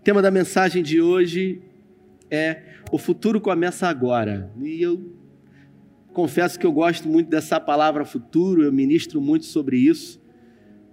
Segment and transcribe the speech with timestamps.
[0.00, 1.60] O tema da mensagem de hoje
[2.30, 4.50] é O futuro começa agora.
[4.58, 5.14] E eu
[6.14, 10.18] confesso que eu gosto muito dessa palavra futuro, eu ministro muito sobre isso.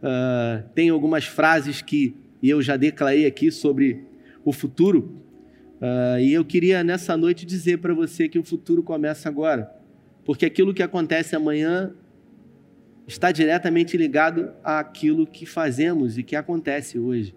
[0.04, 4.04] Uh, tem algumas frases que eu já declarei aqui sobre
[4.44, 5.22] o futuro.
[5.82, 9.72] Uh, e eu queria nessa noite dizer para você que o futuro começa agora.
[10.26, 11.94] Porque aquilo que acontece amanhã
[13.08, 17.37] está diretamente ligado àquilo que fazemos e que acontece hoje.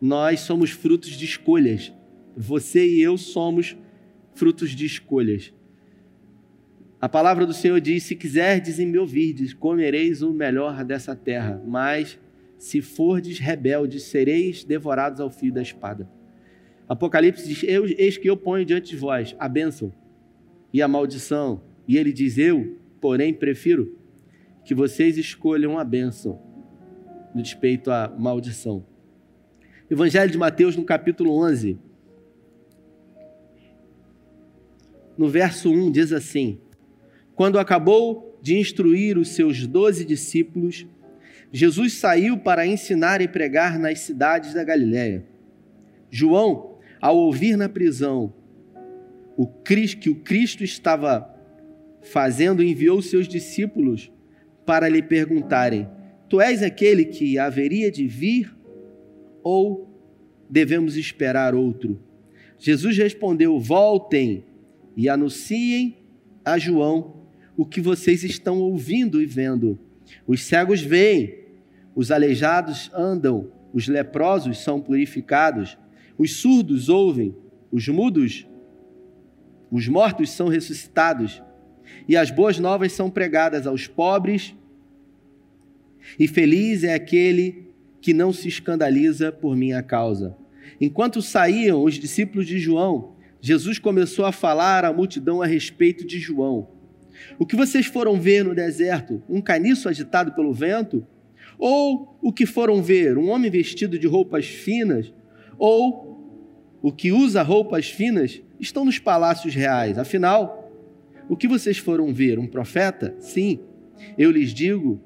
[0.00, 1.92] Nós somos frutos de escolhas.
[2.36, 3.76] Você e eu somos
[4.34, 5.52] frutos de escolhas.
[7.00, 11.62] A palavra do Senhor diz: Se quiserdes e me ouvirdes, comereis o melhor dessa terra.
[11.66, 12.18] Mas
[12.58, 16.08] se fordes rebeldes, sereis devorados ao fio da espada.
[16.88, 19.92] Apocalipse diz: Eis que eu ponho diante de vós a bênção
[20.72, 21.62] e a maldição.
[21.86, 23.96] E ele diz: Eu, porém, prefiro
[24.64, 26.40] que vocês escolham a bênção
[27.34, 28.84] no despeito à maldição.
[29.88, 31.78] Evangelho de Mateus, no capítulo 11,
[35.16, 36.58] no verso 1, diz assim:
[37.36, 40.84] Quando acabou de instruir os seus doze discípulos,
[41.52, 45.24] Jesus saiu para ensinar e pregar nas cidades da Galiléia.
[46.10, 48.34] João, ao ouvir na prisão
[49.36, 51.32] o que o Cristo estava
[52.02, 54.10] fazendo, enviou seus discípulos
[54.64, 55.88] para lhe perguntarem:
[56.28, 58.55] Tu és aquele que haveria de vir
[59.46, 59.88] ou
[60.50, 62.00] devemos esperar outro?
[62.58, 64.44] Jesus respondeu: Voltem
[64.96, 65.98] e anunciem
[66.44, 67.14] a João
[67.56, 69.78] o que vocês estão ouvindo e vendo.
[70.26, 71.44] Os cegos veem,
[71.94, 75.78] os aleijados andam, os leprosos são purificados,
[76.18, 77.32] os surdos ouvem,
[77.70, 78.46] os mudos
[79.70, 81.42] os mortos são ressuscitados
[82.08, 84.54] e as boas novas são pregadas aos pobres.
[86.18, 87.65] E feliz é aquele
[88.06, 90.36] que não se escandaliza por minha causa.
[90.80, 96.20] Enquanto saíam os discípulos de João, Jesus começou a falar à multidão a respeito de
[96.20, 96.68] João.
[97.36, 99.20] O que vocês foram ver no deserto?
[99.28, 101.04] Um caniço agitado pelo vento?
[101.58, 103.18] Ou o que foram ver?
[103.18, 105.12] Um homem vestido de roupas finas?
[105.58, 109.98] Ou o que usa roupas finas estão nos palácios reais.
[109.98, 110.72] Afinal,
[111.28, 112.38] o que vocês foram ver?
[112.38, 113.16] Um profeta?
[113.18, 113.58] Sim,
[114.16, 115.00] eu lhes digo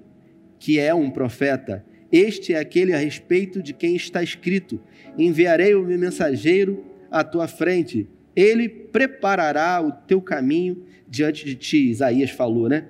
[0.58, 1.88] que é um profeta.
[2.12, 4.80] Este é aquele a respeito de quem está escrito:
[5.16, 11.90] Enviarei o meu mensageiro à tua frente, ele preparará o teu caminho diante de ti.
[11.90, 12.86] Isaías falou, né?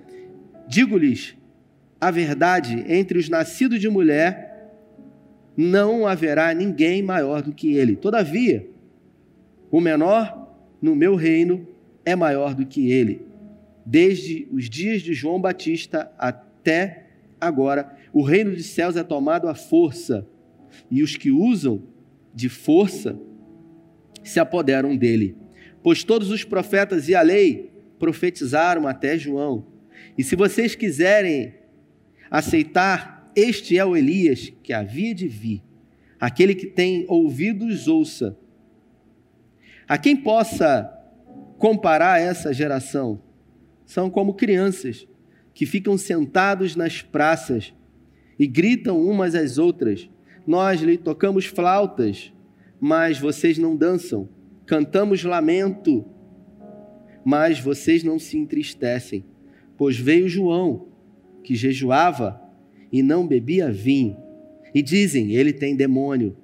[0.68, 1.36] Digo-lhes
[2.00, 4.50] a verdade: entre os nascidos de mulher,
[5.56, 7.96] não haverá ninguém maior do que ele.
[7.96, 8.66] Todavia,
[9.70, 10.48] o menor
[10.80, 11.66] no meu reino
[12.04, 13.26] é maior do que ele.
[13.84, 17.06] Desde os dias de João Batista até
[17.40, 20.26] agora, o reino dos céus é tomado à força,
[20.90, 21.82] e os que usam
[22.34, 23.18] de força
[24.22, 25.36] se apoderam dele.
[25.82, 29.66] Pois todos os profetas e a lei profetizaram até João.
[30.16, 31.54] E se vocês quiserem
[32.30, 35.62] aceitar, este é o Elias que havia de vir.
[36.18, 38.36] Aquele que tem ouvidos, ouça.
[39.88, 40.92] A quem possa
[41.58, 43.22] comparar essa geração?
[43.86, 45.06] São como crianças
[45.54, 47.74] que ficam sentados nas praças
[48.40, 50.08] e gritam umas às outras.
[50.46, 52.32] Nós lhe tocamos flautas,
[52.80, 54.30] mas vocês não dançam.
[54.64, 56.06] Cantamos lamento,
[57.22, 59.26] mas vocês não se entristecem.
[59.76, 60.88] Pois veio João,
[61.44, 62.40] que jejuava
[62.90, 64.16] e não bebia vinho.
[64.74, 66.34] E dizem: ele tem demônio.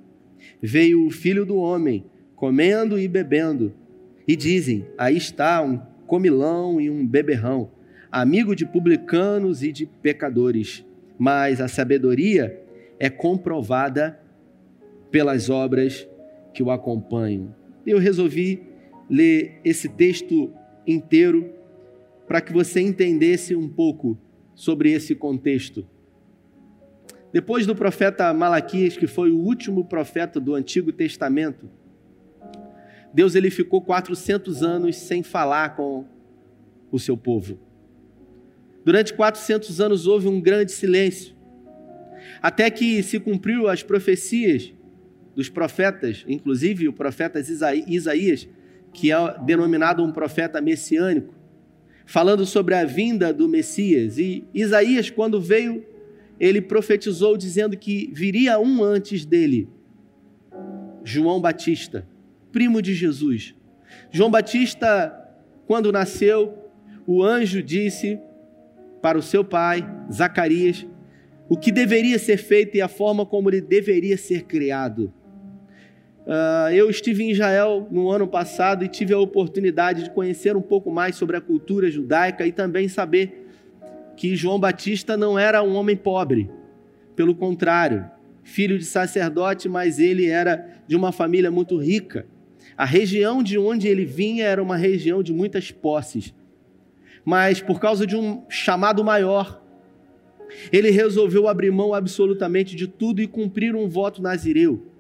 [0.61, 3.73] Veio o filho do homem comendo e bebendo,
[4.29, 7.71] e dizem: aí está um comilão e um beberrão,
[8.13, 10.86] amigo de publicanos e de pecadores.
[11.19, 12.63] Mas a sabedoria
[12.99, 14.19] é comprovada
[15.11, 16.07] pelas obras
[16.53, 17.55] que o acompanham.
[17.87, 18.63] Eu resolvi
[19.09, 20.53] ler esse texto
[20.87, 21.51] inteiro
[22.27, 24.19] para que você entendesse um pouco
[24.55, 25.87] sobre esse contexto.
[27.33, 31.69] Depois do profeta Malaquias, que foi o último profeta do Antigo Testamento,
[33.13, 36.05] Deus ele ficou 400 anos sem falar com
[36.91, 37.59] o seu povo.
[38.87, 41.35] Durante 400 anos houve um grande silêncio,
[42.41, 44.73] até que se cumpriu as profecias
[45.35, 47.41] dos profetas, inclusive o profeta
[47.89, 48.49] Isaías,
[48.93, 51.35] que é denominado um profeta messiânico,
[52.07, 54.19] falando sobre a vinda do Messias.
[54.19, 55.85] E Isaías, quando veio,
[56.39, 59.69] ele profetizou dizendo que viria um antes dele,
[61.03, 62.07] João Batista
[62.57, 63.55] primo de Jesus.
[64.11, 65.15] João Batista,
[65.67, 66.71] quando nasceu,
[67.07, 68.19] o anjo disse
[69.07, 70.85] para o seu pai, Zacarias,
[71.49, 75.15] o que deveria ser feito e a forma como ele deveria ser criado.
[76.27, 80.61] Uh, eu estive em Israel no ano passado e tive a oportunidade de conhecer um
[80.61, 83.47] pouco mais sobre a cultura judaica e também saber
[84.17, 86.51] que João Batista não era um homem pobre.
[87.15, 88.11] Pelo contrário,
[88.43, 92.27] filho de sacerdote, mas ele era de uma família muito rica.
[92.77, 96.35] A região de onde ele vinha era uma região de muitas posses.
[97.27, 99.63] Mas por causa de um chamado maior,
[100.73, 104.97] ele resolveu abrir mão absolutamente de tudo e cumprir um voto nazireu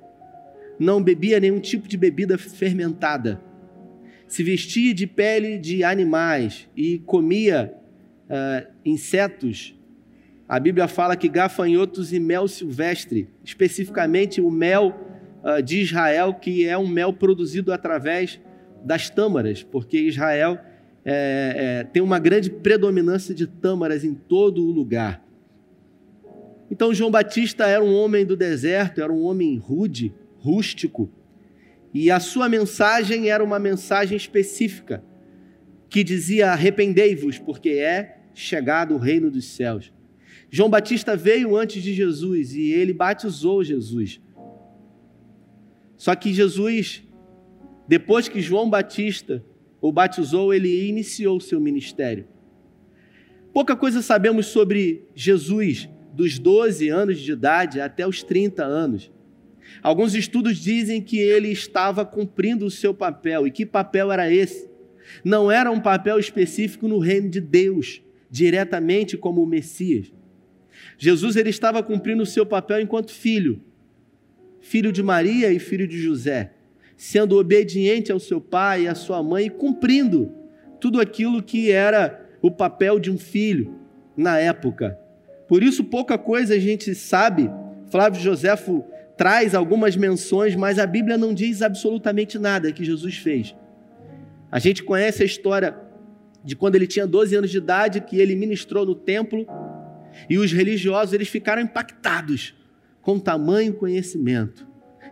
[0.79, 3.41] não bebia nenhum tipo de bebida fermentada,
[4.27, 7.73] se vestia de pele de animais e comia
[8.29, 9.75] uh, insetos.
[10.49, 14.95] A Bíblia fala que gafanhotos e mel silvestre, especificamente o mel
[15.43, 18.41] uh, de Israel, que é um mel produzido através
[18.85, 20.59] das tâmaras, porque Israel
[21.09, 25.25] é, é, tem uma grande predominância de tâmaras em todo o lugar.
[26.69, 31.09] Então, João Batista era um homem do deserto, era um homem rude, rústico.
[31.95, 35.01] E a sua mensagem era uma mensagem específica,
[35.89, 39.93] que dizia: arrependei-vos, porque é chegado o reino dos céus.
[40.51, 44.21] João Batista veio antes de Jesus e ele batizou Jesus.
[45.97, 47.05] Só que Jesus,
[47.87, 49.45] depois que João Batista
[49.81, 52.27] o batizou, ele iniciou o seu ministério.
[53.53, 59.11] Pouca coisa sabemos sobre Jesus dos 12 anos de idade até os 30 anos.
[59.83, 63.47] Alguns estudos dizem que ele estava cumprindo o seu papel.
[63.47, 64.69] E que papel era esse?
[65.25, 70.13] Não era um papel específico no reino de Deus, diretamente como o Messias.
[70.99, 73.63] Jesus ele estava cumprindo o seu papel enquanto filho,
[74.61, 76.56] filho de Maria e filho de José,
[76.97, 80.33] sendo obediente ao seu pai e à sua mãe e cumprindo
[80.81, 83.75] tudo aquilo que era o papel de um filho
[84.17, 84.99] na época.
[85.49, 87.51] Por isso pouca coisa a gente sabe.
[87.91, 88.85] Flávio Joséfo
[89.17, 93.55] traz algumas menções, mas a Bíblia não diz absolutamente nada que Jesus fez.
[94.51, 95.77] A gente conhece a história
[96.45, 99.47] de quando ele tinha 12 anos de idade, que ele ministrou no templo,
[100.31, 102.55] e os religiosos eles ficaram impactados
[103.03, 104.67] com tamanho conhecimento.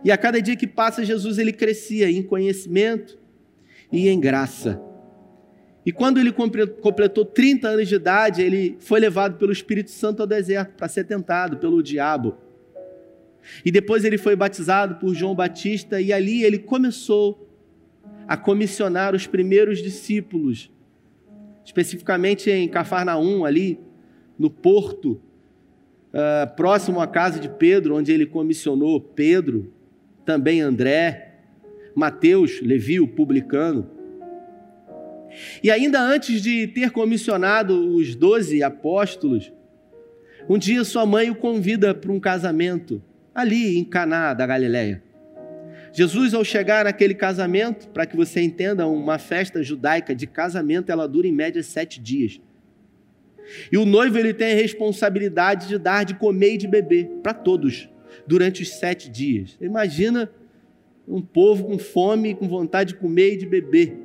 [0.05, 3.17] E a cada dia que passa, Jesus ele crescia em conhecimento
[3.91, 4.79] e em graça.
[5.83, 10.27] E quando ele completou 30 anos de idade, ele foi levado pelo Espírito Santo ao
[10.27, 12.37] deserto para ser tentado pelo diabo.
[13.65, 17.49] E depois ele foi batizado por João Batista e ali ele começou
[18.27, 20.71] a comissionar os primeiros discípulos,
[21.63, 23.79] especificamente em Cafarnaum, ali
[24.37, 25.19] no porto,
[26.13, 29.73] uh, próximo à casa de Pedro, onde ele comissionou Pedro,
[30.25, 31.33] também André,
[31.95, 33.89] Mateus, Levi, o publicano.
[35.63, 39.53] E ainda antes de ter comissionado os doze apóstolos,
[40.49, 43.01] um dia sua mãe o convida para um casamento
[43.33, 45.03] ali em Caná da Galileia.
[45.93, 51.07] Jesus, ao chegar naquele casamento, para que você entenda, uma festa judaica de casamento, ela
[51.07, 52.41] dura em média sete dias.
[53.71, 57.33] E o noivo ele tem a responsabilidade de dar de comer e de beber para
[57.33, 57.89] todos
[58.25, 59.57] durante os sete dias.
[59.61, 60.29] Imagina
[61.07, 63.97] um povo com fome, com vontade de comer e de beber.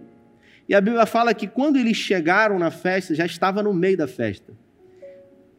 [0.69, 4.06] E a Bíblia fala que quando eles chegaram na festa, já estava no meio da
[4.06, 4.52] festa.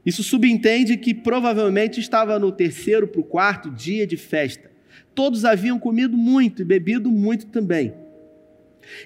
[0.05, 4.71] Isso subentende que provavelmente estava no terceiro para o quarto dia de festa.
[5.13, 7.93] Todos haviam comido muito e bebido muito também.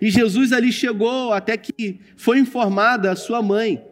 [0.01, 3.83] E Jesus ali chegou até que foi informada a sua mãe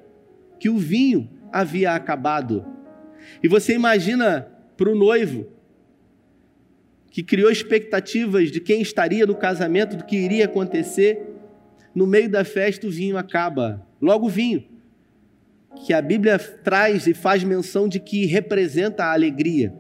[0.59, 2.65] que o vinho havia acabado.
[3.41, 5.47] E você imagina para o noivo,
[7.09, 11.21] que criou expectativas de quem estaria no casamento, do que iria acontecer,
[11.93, 13.85] no meio da festa o vinho acaba.
[14.01, 14.63] Logo o vinho
[15.85, 19.73] que a Bíblia traz e faz menção de que representa a alegria.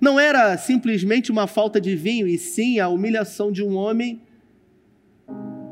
[0.00, 4.22] Não era simplesmente uma falta de vinho, e sim a humilhação de um homem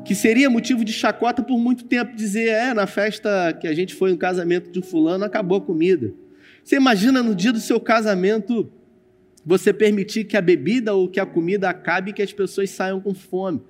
[0.03, 3.93] que seria motivo de chacota por muito tempo, dizer: é, na festa que a gente
[3.93, 6.13] foi no casamento de fulano, acabou a comida.
[6.65, 8.69] Você imagina no dia do seu casamento
[9.45, 12.99] você permitir que a bebida ou que a comida acabe e que as pessoas saiam
[12.99, 13.61] com fome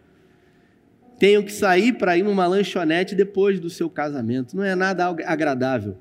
[1.18, 4.56] tenham que sair para ir numa lanchonete depois do seu casamento.
[4.56, 5.98] Não é nada agradável.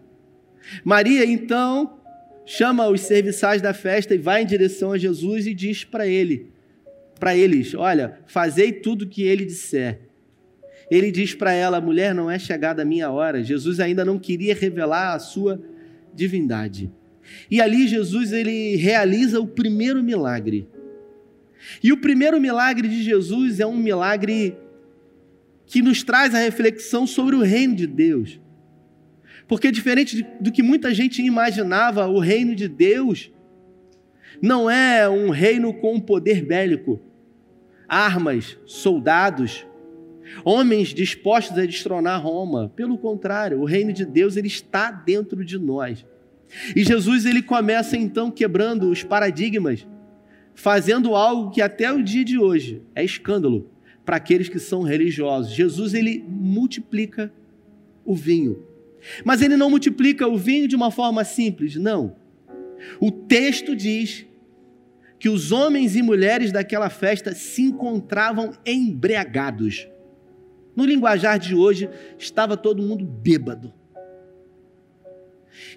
[0.82, 1.98] Maria, então,
[2.44, 6.52] chama os serviçais da festa e vai em direção a Jesus e diz para ele,
[7.18, 10.00] para eles: Olha, fazei tudo o que ele disser.
[10.90, 13.42] Ele diz para ela: Mulher, não é chegada a minha hora.
[13.42, 15.60] Jesus ainda não queria revelar a sua
[16.14, 16.90] divindade.
[17.50, 20.68] E ali Jesus ele realiza o primeiro milagre.
[21.82, 24.56] E o primeiro milagre de Jesus é um milagre
[25.66, 28.40] que nos traz a reflexão sobre o reino de Deus.
[29.46, 33.30] Porque, diferente do que muita gente imaginava, o reino de Deus
[34.40, 37.00] não é um reino com poder bélico,
[37.88, 39.66] armas, soldados,
[40.44, 42.72] homens dispostos a destronar Roma.
[42.74, 46.04] Pelo contrário, o reino de Deus ele está dentro de nós.
[46.74, 49.86] E Jesus ele começa então quebrando os paradigmas,
[50.54, 53.70] fazendo algo que até o dia de hoje é escândalo
[54.04, 55.52] para aqueles que são religiosos.
[55.52, 57.32] Jesus ele multiplica
[58.04, 58.62] o vinho.
[59.24, 62.16] Mas ele não multiplica o vinho de uma forma simples, não.
[63.00, 64.26] O texto diz
[65.18, 69.88] que os homens e mulheres daquela festa se encontravam embriagados.
[70.76, 71.88] No linguajar de hoje,
[72.18, 73.72] estava todo mundo bêbado.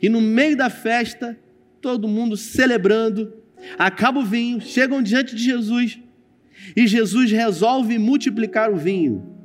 [0.02, 1.38] E no meio da festa,
[1.82, 3.34] todo mundo celebrando,
[3.78, 6.00] acaba o vinho, chegam diante de Jesus
[6.76, 9.36] e Jesus resolve multiplicar o vinho.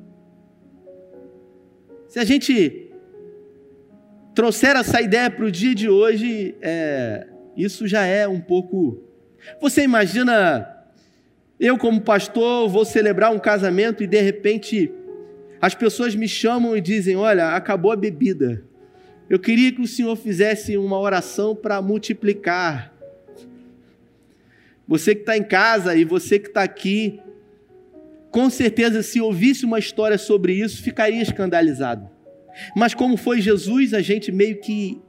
[2.09, 2.91] Se a gente
[4.35, 9.03] trouxer essa ideia para o dia de hoje, é, isso já é um pouco.
[9.61, 10.69] Você imagina,
[11.59, 14.91] eu como pastor vou celebrar um casamento e de repente
[15.63, 18.65] as pessoas me chamam e dizem: Olha, acabou a bebida.
[19.31, 22.93] Eu queria que o Senhor fizesse uma oração para multiplicar.
[24.89, 27.21] Você que está em casa e você que está aqui,
[28.33, 32.11] com certeza, se ouvisse uma história sobre isso, ficaria escandalizado.
[32.75, 35.01] Mas como foi Jesus, a gente meio que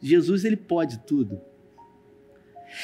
[0.00, 1.40] Jesus ele pode tudo.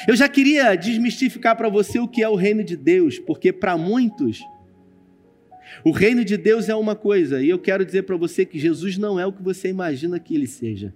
[0.07, 3.77] Eu já queria desmistificar para você o que é o reino de Deus, porque para
[3.77, 4.41] muitos
[5.83, 8.97] o reino de Deus é uma coisa, e eu quero dizer para você que Jesus
[8.97, 10.93] não é o que você imagina que ele seja.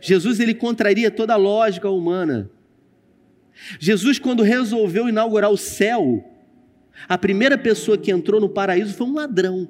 [0.00, 2.50] Jesus ele contraria toda a lógica humana.
[3.78, 6.24] Jesus quando resolveu inaugurar o céu,
[7.08, 9.68] a primeira pessoa que entrou no paraíso foi um ladrão.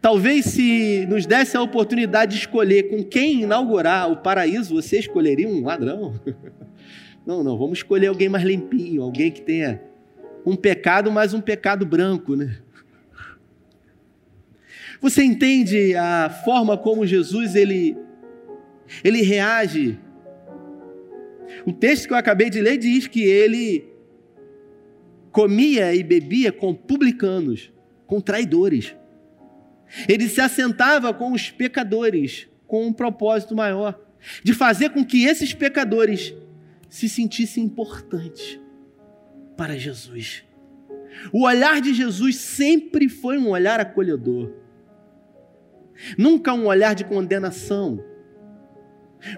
[0.00, 5.48] Talvez se nos desse a oportunidade de escolher com quem inaugurar o paraíso, você escolheria
[5.48, 6.18] um ladrão?
[7.26, 9.82] Não, não, vamos escolher alguém mais limpinho, alguém que tenha
[10.46, 12.58] um pecado, mas um pecado branco, né?
[15.00, 17.98] Você entende a forma como Jesus ele
[19.02, 19.98] ele reage?
[21.66, 23.88] O texto que eu acabei de ler diz que ele
[25.32, 27.72] comia e bebia com publicanos,
[28.06, 28.94] com traidores.
[30.08, 34.00] Ele se assentava com os pecadores, com um propósito maior,
[34.42, 36.32] de fazer com que esses pecadores
[36.88, 38.60] se sentissem importantes
[39.56, 40.44] para Jesus.
[41.32, 44.52] O olhar de Jesus sempre foi um olhar acolhedor,
[46.18, 48.04] nunca um olhar de condenação,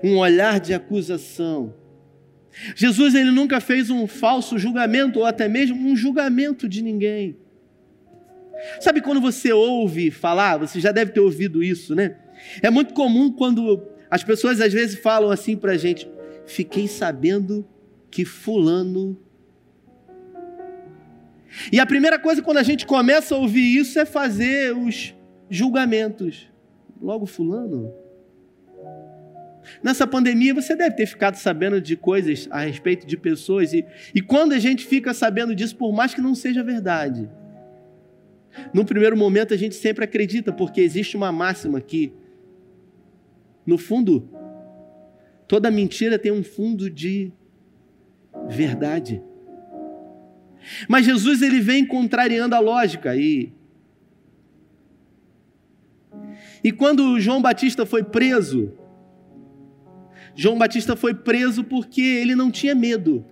[0.02, 1.74] um olhar de acusação,
[2.74, 7.36] Jesus ele nunca fez um falso julgamento ou até mesmo um julgamento de ninguém.
[8.80, 12.16] Sabe quando você ouve falar, você já deve ter ouvido isso, né?
[12.60, 16.10] É muito comum quando as pessoas às vezes falam assim para a gente:
[16.46, 17.66] fiquei sabendo
[18.10, 19.20] que Fulano.
[21.72, 25.14] E a primeira coisa quando a gente começa a ouvir isso é fazer os
[25.50, 26.48] julgamentos.
[27.00, 27.92] Logo, Fulano?
[29.82, 33.84] Nessa pandemia, você deve ter ficado sabendo de coisas a respeito de pessoas, e,
[34.14, 37.28] e quando a gente fica sabendo disso, por mais que não seja verdade,
[38.72, 42.12] no primeiro momento a gente sempre acredita, porque existe uma máxima que,
[43.66, 44.28] no fundo,
[45.46, 47.32] toda mentira tem um fundo de
[48.48, 49.22] verdade.
[50.88, 53.52] Mas Jesus ele vem contrariando a lógica e
[56.62, 58.72] e quando João Batista foi preso,
[60.34, 63.24] João Batista foi preso porque ele não tinha medo.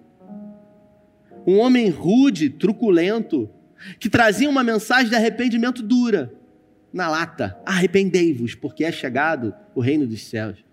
[1.47, 3.50] Um homem rude, truculento,
[3.99, 6.33] que trazia uma mensagem de arrependimento dura,
[6.93, 10.64] na lata: arrependei-vos, porque é chegado o reino dos céus.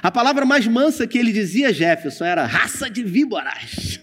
[0.00, 4.00] A palavra mais mansa que ele dizia, Jefferson, era raça de víboras.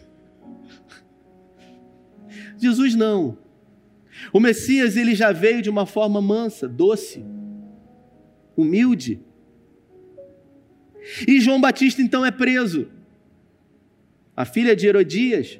[2.59, 3.37] Jesus não.
[4.33, 7.23] O Messias ele já veio de uma forma mansa, doce,
[8.55, 9.21] humilde.
[11.27, 12.87] E João Batista então é preso.
[14.35, 15.59] A filha de Herodias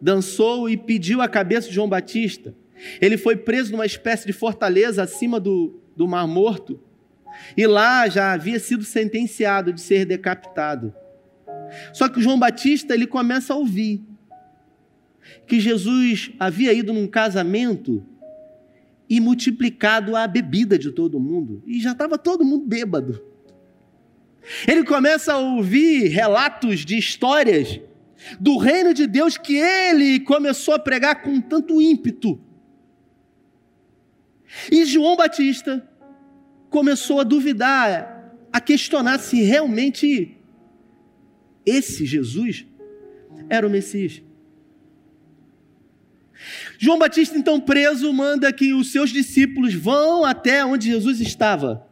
[0.00, 2.54] dançou e pediu a cabeça de João Batista.
[3.00, 6.80] Ele foi preso numa espécie de fortaleza acima do, do Mar Morto.
[7.56, 10.94] E lá já havia sido sentenciado de ser decapitado.
[11.92, 14.02] Só que João Batista ele começa a ouvir
[15.48, 18.04] que Jesus havia ido num casamento
[19.08, 21.62] e multiplicado a bebida de todo mundo.
[21.66, 23.22] E já estava todo mundo bêbado.
[24.66, 27.80] Ele começa a ouvir relatos de histórias
[28.38, 32.38] do reino de Deus que ele começou a pregar com tanto ímpeto.
[34.70, 35.86] E João Batista
[36.68, 40.36] começou a duvidar, a questionar se realmente
[41.64, 42.66] esse Jesus
[43.48, 44.27] era o Messias.
[46.78, 51.86] João Batista, então preso, manda que os seus discípulos vão até onde Jesus estava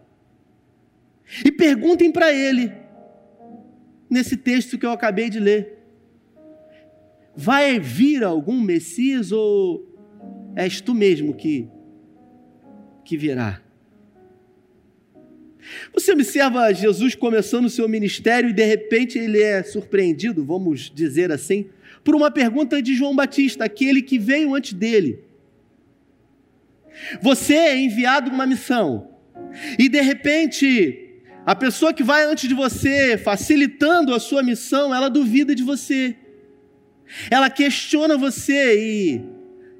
[1.44, 2.72] e perguntem para ele,
[4.08, 5.78] nesse texto que eu acabei de ler:
[7.34, 9.94] vai vir algum Messias ou
[10.54, 11.68] és tu mesmo que,
[13.04, 13.60] que virá?
[15.92, 21.32] Você observa Jesus começando o seu ministério e de repente ele é surpreendido, vamos dizer
[21.32, 21.68] assim,
[22.06, 25.24] por uma pergunta de João Batista, aquele que veio antes dele.
[27.20, 29.10] Você é enviado uma missão,
[29.76, 35.08] e de repente, a pessoa que vai antes de você, facilitando a sua missão, ela
[35.08, 36.14] duvida de você,
[37.28, 39.24] ela questiona você, e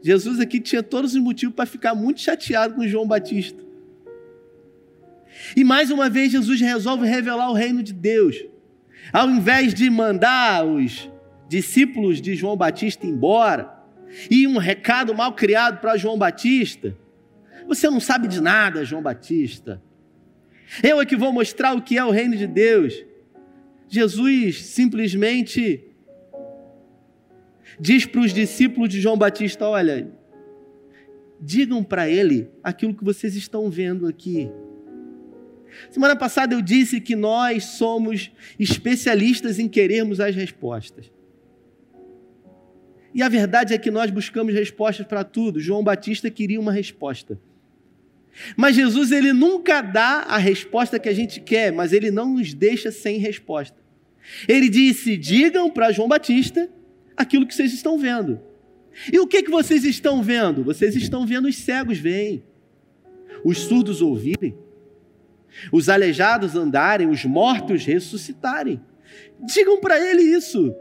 [0.03, 3.63] Jesus aqui tinha todos os motivos para ficar muito chateado com João Batista.
[5.57, 8.45] E mais uma vez, Jesus resolve revelar o reino de Deus.
[9.13, 11.09] Ao invés de mandar os
[11.49, 13.77] discípulos de João Batista embora,
[14.31, 16.97] e um recado mal criado para João Batista.
[17.67, 19.83] Você não sabe de nada, João Batista.
[20.83, 23.05] Eu é que vou mostrar o que é o reino de Deus.
[23.89, 25.85] Jesus simplesmente
[27.79, 30.09] diz para os discípulos de João Batista: Olha,
[31.41, 34.51] digam para ele aquilo que vocês estão vendo aqui.
[35.91, 41.11] Semana passada eu disse que nós somos especialistas em querermos as respostas.
[43.17, 45.59] E a verdade é que nós buscamos respostas para tudo.
[45.59, 47.41] João Batista queria uma resposta.
[48.55, 52.53] Mas Jesus ele nunca dá a resposta que a gente quer, mas ele não nos
[52.53, 53.79] deixa sem resposta.
[54.47, 56.69] Ele disse: "Digam para João Batista
[57.17, 58.39] aquilo que vocês estão vendo".
[59.11, 60.63] E o que que vocês estão vendo?
[60.63, 62.43] Vocês estão vendo os cegos verem,
[63.43, 64.55] os surdos ouvirem,
[65.73, 68.79] os aleijados andarem, os mortos ressuscitarem.
[69.41, 70.77] Digam para ele isso.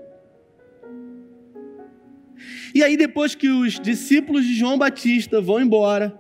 [2.75, 6.19] E aí, depois que os discípulos de João Batista vão embora,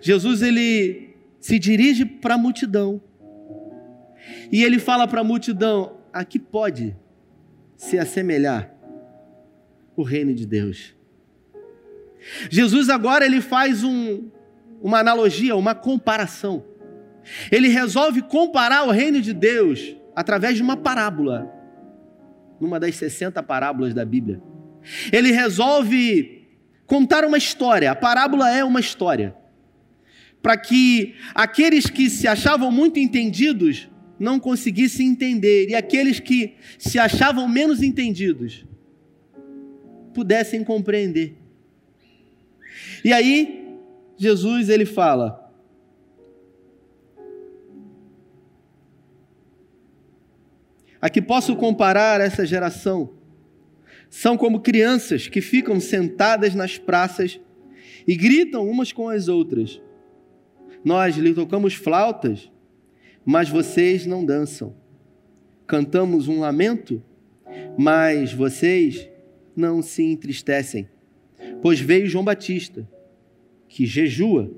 [0.00, 2.98] Jesus ele se dirige para a multidão.
[4.50, 6.96] E ele fala para a multidão: a que pode
[7.76, 8.74] se assemelhar
[9.94, 10.96] o reino de Deus?
[12.48, 14.30] Jesus agora ele faz um,
[14.80, 16.64] uma analogia, uma comparação.
[17.50, 21.52] Ele resolve comparar o reino de Deus através de uma parábola,
[22.58, 24.40] numa das 60 parábolas da Bíblia.
[25.12, 26.46] Ele resolve
[26.86, 29.34] contar uma história, a parábola é uma história,
[30.42, 36.98] para que aqueles que se achavam muito entendidos não conseguissem entender e aqueles que se
[36.98, 38.64] achavam menos entendidos
[40.12, 41.36] pudessem compreender.
[43.04, 43.78] E aí
[44.16, 45.42] Jesus ele fala:
[51.00, 53.21] A que posso comparar essa geração?
[54.12, 57.40] São como crianças que ficam sentadas nas praças
[58.06, 59.80] e gritam umas com as outras.
[60.84, 62.52] Nós lhe tocamos flautas,
[63.24, 64.76] mas vocês não dançam.
[65.66, 67.02] Cantamos um lamento,
[67.78, 69.08] mas vocês
[69.56, 70.90] não se entristecem.
[71.62, 72.86] Pois veio João Batista,
[73.66, 74.54] que jejua,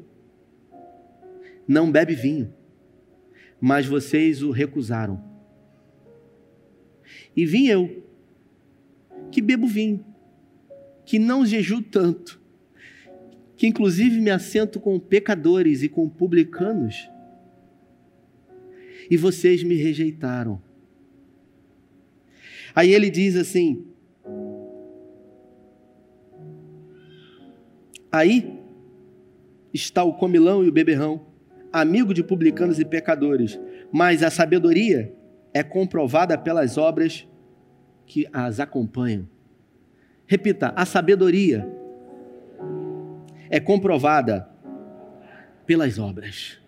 [1.66, 2.52] não bebe vinho,
[3.60, 5.22] mas vocês o recusaram.
[7.36, 8.03] E vim eu,
[9.30, 10.04] que bebo vinho,
[11.04, 12.40] que não jejuo tanto,
[13.56, 17.08] que inclusive me assento com pecadores e com publicanos,
[19.10, 20.60] e vocês me rejeitaram.
[22.74, 23.86] Aí ele diz assim:
[28.10, 28.60] Aí
[29.72, 31.26] está o comilão e o beberrão,
[31.72, 33.58] amigo de publicanos e pecadores,
[33.92, 35.12] mas a sabedoria
[35.52, 37.26] é comprovada pelas obras
[38.06, 39.28] que as acompanham.
[40.26, 41.68] Repita: a sabedoria
[43.50, 44.48] é comprovada
[45.66, 46.58] pelas obras.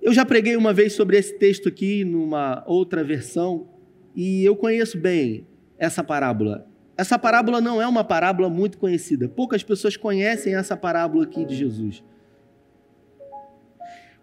[0.00, 3.68] Eu já preguei uma vez sobre esse texto aqui, numa outra versão,
[4.14, 6.66] e eu conheço bem essa parábola.
[6.96, 9.28] Essa parábola não é uma parábola muito conhecida.
[9.28, 12.02] Poucas pessoas conhecem essa parábola aqui de Jesus.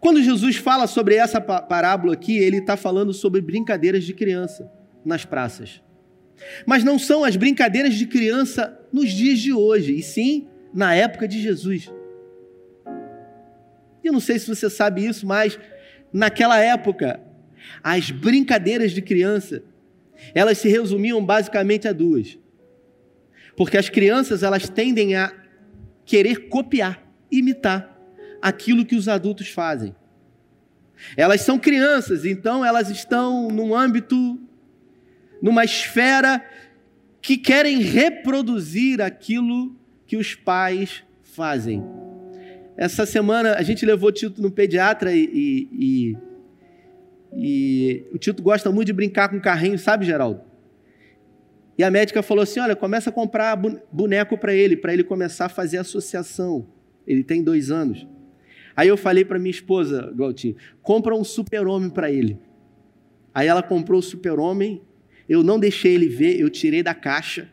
[0.03, 4.69] Quando Jesus fala sobre essa parábola aqui, ele está falando sobre brincadeiras de criança
[5.05, 5.81] nas praças.
[6.65, 11.25] Mas não são as brincadeiras de criança nos dias de hoje, e sim na época
[11.25, 11.89] de Jesus.
[14.03, 15.57] Eu não sei se você sabe isso, mas
[16.11, 17.21] naquela época,
[17.81, 19.63] as brincadeiras de criança,
[20.35, 22.37] elas se resumiam basicamente a duas.
[23.55, 25.33] Porque as crianças, elas tendem a
[26.03, 27.92] querer copiar, imitar
[28.43, 29.95] aquilo que os adultos fazem.
[31.15, 34.37] Elas são crianças, então elas estão num âmbito,
[35.41, 36.43] numa esfera
[37.21, 39.73] que querem reproduzir aquilo
[40.05, 41.81] que os pais fazem.
[42.75, 46.17] Essa semana a gente levou o Tito no pediatra e, e, e,
[47.37, 50.41] e o Tito gosta muito de brincar com carrinho, sabe, Geraldo?
[51.77, 55.45] E a médica falou assim: olha, começa a comprar boneco para ele, para ele começar
[55.45, 56.67] a fazer associação.
[57.07, 58.05] Ele tem dois anos.
[58.75, 62.37] Aí eu falei para minha esposa, Galtinho, compra um super-homem para ele.
[63.33, 64.81] Aí ela comprou o super-homem,
[65.27, 67.49] eu não deixei ele ver, eu tirei da caixa.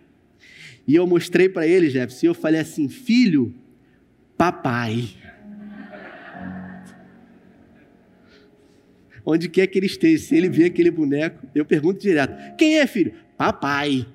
[0.87, 3.55] E eu mostrei para ele, Jefferson, e eu falei assim: filho,
[4.37, 5.11] papai.
[9.25, 12.87] Onde quer que ele esteja, se ele vê aquele boneco, eu pergunto direto: quem é,
[12.87, 13.13] filho?
[13.37, 14.07] Papai.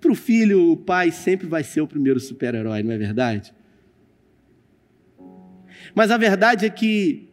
[0.00, 3.54] Para o filho, o pai sempre vai ser o primeiro super-herói, não é verdade?
[5.94, 7.28] Mas a verdade é que,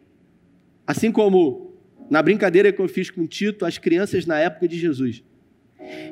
[0.85, 1.73] assim como
[2.09, 5.23] na brincadeira que eu fiz com o Tito, as crianças na época de Jesus,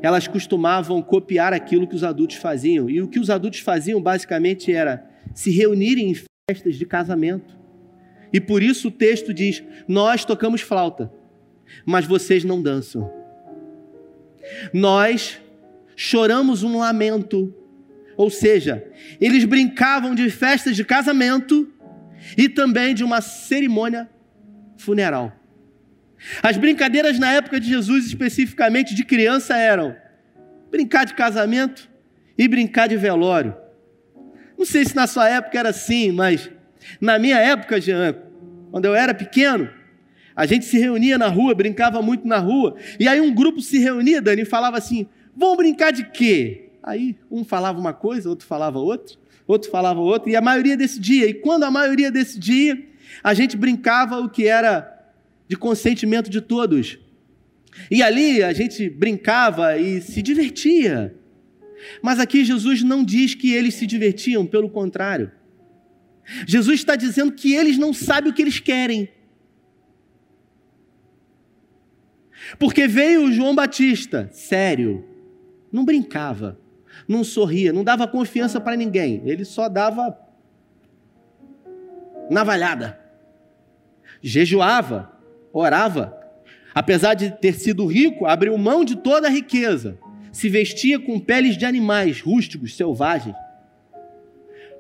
[0.02, 2.90] elas costumavam copiar aquilo que os adultos faziam.
[2.90, 6.16] E o que os adultos faziam basicamente era se reunirem em
[6.50, 7.58] festas de casamento.
[8.32, 11.12] E por isso o texto diz: Nós tocamos flauta,
[11.86, 13.12] mas vocês não dançam.
[14.74, 15.40] Nós
[15.96, 17.54] choramos um lamento.
[18.18, 18.86] Ou seja,
[19.20, 21.72] eles brincavam de festas de casamento
[22.38, 24.10] e também de uma cerimônia
[24.78, 25.34] funeral.
[26.44, 29.96] As brincadeiras na época de Jesus, especificamente de criança, eram
[30.70, 31.90] brincar de casamento
[32.38, 33.56] e brincar de velório.
[34.58, 36.50] Não sei se na sua época era assim, mas
[37.00, 38.16] na minha época, Jean,
[38.72, 39.70] quando eu era pequeno,
[40.36, 43.80] a gente se reunia na rua, brincava muito na rua, e aí um grupo se
[43.80, 46.70] reunia, Dani, e falava assim: vamos brincar de quê?
[46.82, 49.18] Aí um falava uma coisa, outro falava outra,
[49.52, 51.28] outro falava outra, e a maioria decidia.
[51.28, 52.82] E quando a maioria decidia,
[53.24, 54.96] a gente brincava o que era
[55.48, 57.00] de consentimento de todos.
[57.90, 61.16] E ali a gente brincava e se divertia.
[62.02, 65.32] Mas aqui Jesus não diz que eles se divertiam, pelo contrário.
[66.46, 69.10] Jesus está dizendo que eles não sabem o que eles querem.
[72.60, 75.06] Porque veio João Batista, sério,
[75.72, 76.60] não brincava,
[77.10, 80.16] não sorria, não dava confiança para ninguém, ele só dava
[82.30, 83.00] navalhada.
[84.22, 85.12] Jejuava,
[85.52, 86.16] orava.
[86.76, 89.98] Apesar de ter sido rico, abriu mão de toda a riqueza.
[90.32, 93.36] Se vestia com peles de animais rústicos, selvagens.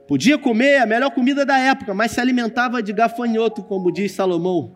[0.08, 4.76] Podia comer a melhor comida da época, mas se alimentava de gafanhoto, como diz Salomão.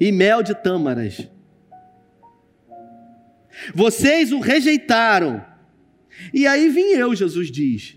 [0.00, 1.28] E mel de tâmaras.
[3.74, 5.44] Vocês o rejeitaram.
[6.32, 7.96] E aí vim eu, Jesus diz,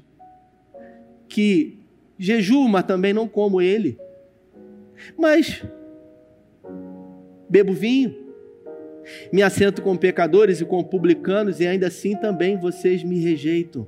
[1.27, 1.79] que
[2.17, 3.97] jejuo, mas também não como ele.
[5.17, 5.63] Mas
[7.49, 8.15] bebo vinho,
[9.31, 13.87] me assento com pecadores e com publicanos, e ainda assim também vocês me rejeitam.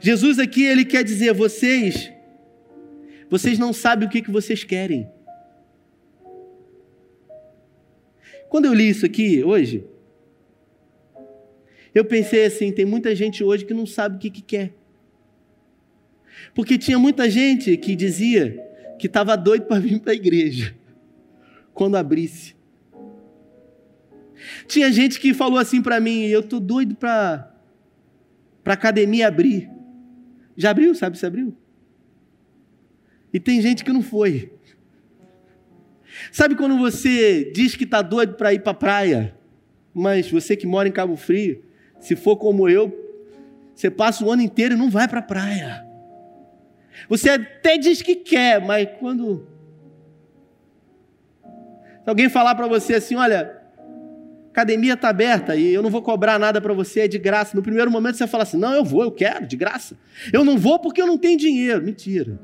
[0.00, 2.12] Jesus aqui, ele quer dizer, vocês,
[3.28, 5.08] vocês não sabem o que, que vocês querem.
[8.48, 9.84] Quando eu li isso aqui hoje,
[11.94, 14.74] eu pensei assim: tem muita gente hoje que não sabe o que, que quer.
[16.54, 18.58] Porque tinha muita gente que dizia
[18.98, 20.74] que estava doido para vir para a igreja
[21.72, 22.54] quando abrisse.
[24.66, 27.46] Tinha gente que falou assim para mim: eu tô doido para
[28.62, 29.70] para academia abrir.
[30.56, 30.94] Já abriu?
[30.94, 31.56] Sabe se abriu?
[33.32, 34.52] E tem gente que não foi.
[36.30, 39.34] Sabe quando você diz que está doido para ir para a praia,
[39.94, 41.62] mas você que mora em Cabo Frio,
[42.00, 42.92] se for como eu,
[43.74, 45.86] você passa o ano inteiro e não vai para a praia.
[47.08, 49.46] Você até diz que quer, mas quando
[52.02, 53.58] se alguém falar para você assim, olha,
[54.50, 57.56] academia está aberta e eu não vou cobrar nada para você, é de graça.
[57.56, 59.96] No primeiro momento você fala assim, não, eu vou, eu quero, de graça.
[60.32, 61.82] Eu não vou porque eu não tenho dinheiro.
[61.82, 62.38] Mentira.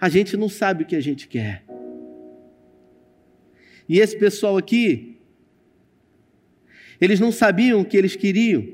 [0.00, 1.64] A gente não sabe o que a gente quer.
[3.88, 5.17] E esse pessoal aqui,
[7.00, 8.66] eles não sabiam o que eles queriam.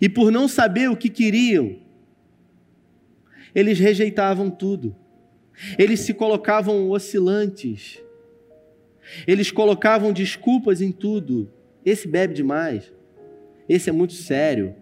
[0.00, 1.78] E por não saber o que queriam,
[3.54, 4.94] eles rejeitavam tudo.
[5.78, 8.02] Eles se colocavam oscilantes.
[9.26, 11.50] Eles colocavam desculpas em tudo.
[11.84, 12.92] Esse bebe demais.
[13.68, 14.74] Esse é muito sério.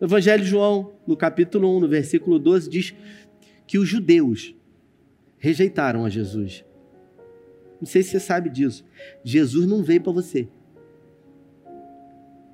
[0.00, 2.94] O Evangelho de João, no capítulo 1, no versículo 12, diz
[3.66, 4.54] que os judeus
[5.38, 6.64] rejeitaram a Jesus.
[7.80, 8.84] Não sei se você sabe disso.
[9.24, 10.48] Jesus não veio para você.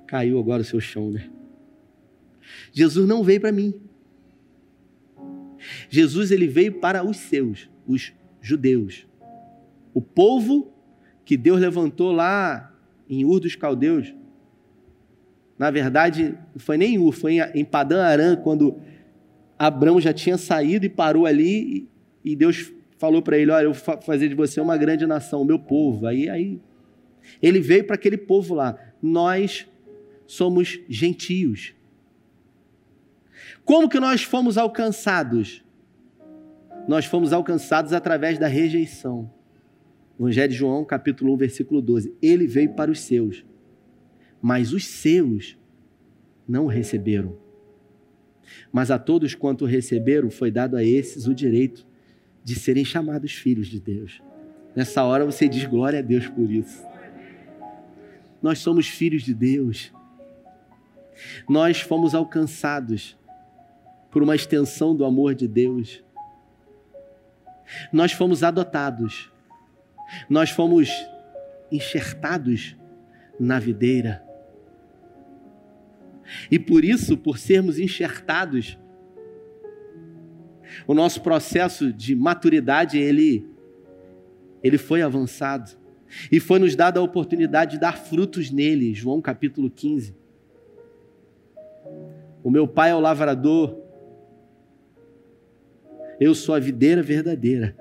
[0.07, 1.29] Caiu agora o seu chão, né?
[2.71, 3.73] Jesus não veio para mim.
[5.89, 9.07] Jesus ele veio para os seus, os judeus.
[9.93, 10.73] O povo
[11.23, 12.75] que Deus levantou lá
[13.09, 14.13] em Ur dos Caldeus.
[15.57, 18.77] Na verdade, não foi nem em Ur, foi em Padã Aram, quando
[19.57, 21.87] Abraão já tinha saído e parou ali,
[22.23, 25.45] e Deus falou para ele: Olha, eu vou fazer de você uma grande nação, o
[25.45, 26.07] meu povo.
[26.07, 26.61] Aí, aí
[27.41, 28.77] ele veio para aquele povo lá.
[29.01, 29.67] Nós
[30.25, 31.75] somos gentios.
[33.65, 35.61] Como que nós fomos alcançados?
[36.87, 39.29] Nós fomos alcançados através da rejeição.
[40.17, 42.15] Evangelho de João, capítulo 1, versículo 12.
[42.21, 43.43] Ele veio para os seus,
[44.41, 45.57] mas os seus
[46.47, 47.37] não o receberam.
[48.71, 51.85] Mas a todos quanto receberam, foi dado a esses o direito
[52.43, 54.21] de serem chamados filhos de Deus.
[54.75, 56.83] Nessa hora você diz glória a Deus por isso.
[58.41, 59.93] Nós somos filhos de Deus.
[61.47, 63.17] Nós fomos alcançados
[64.11, 66.03] por uma extensão do amor de Deus.
[67.91, 69.31] Nós fomos adotados.
[70.29, 70.89] Nós fomos
[71.71, 72.75] enxertados
[73.39, 74.23] na videira.
[76.49, 78.77] E por isso, por sermos enxertados,
[80.87, 83.47] o nosso processo de maturidade, ele,
[84.63, 85.71] ele foi avançado.
[86.31, 90.15] E foi nos dada a oportunidade de dar frutos nele, João capítulo 15.
[92.43, 93.81] O meu pai é o lavrador,
[96.19, 97.75] eu sou a videira verdadeira,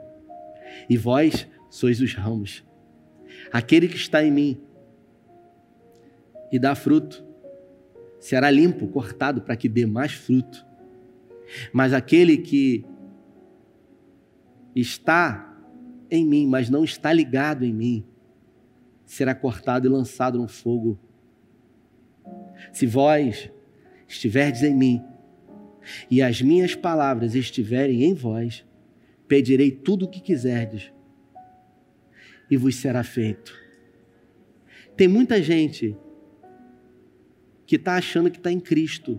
[0.89, 2.65] e vós sois os ramos.
[3.53, 4.61] Aquele que está em mim
[6.51, 7.25] e dá fruto,
[8.21, 10.65] será limpo, cortado para que dê mais fruto.
[11.73, 12.85] Mas aquele que
[14.75, 15.53] está
[16.11, 18.05] em mim, mas não está ligado em mim,
[19.05, 20.99] será cortado e lançado no fogo.
[22.73, 23.51] Se vós
[24.09, 25.03] estiverdes em mim
[26.11, 28.65] e as minhas palavras estiverem em vós,
[29.27, 30.93] pedirei tudo o que quiserdes
[32.51, 33.59] e vos será feito.
[34.97, 35.97] Tem muita gente
[37.67, 39.19] que está achando que está em Cristo,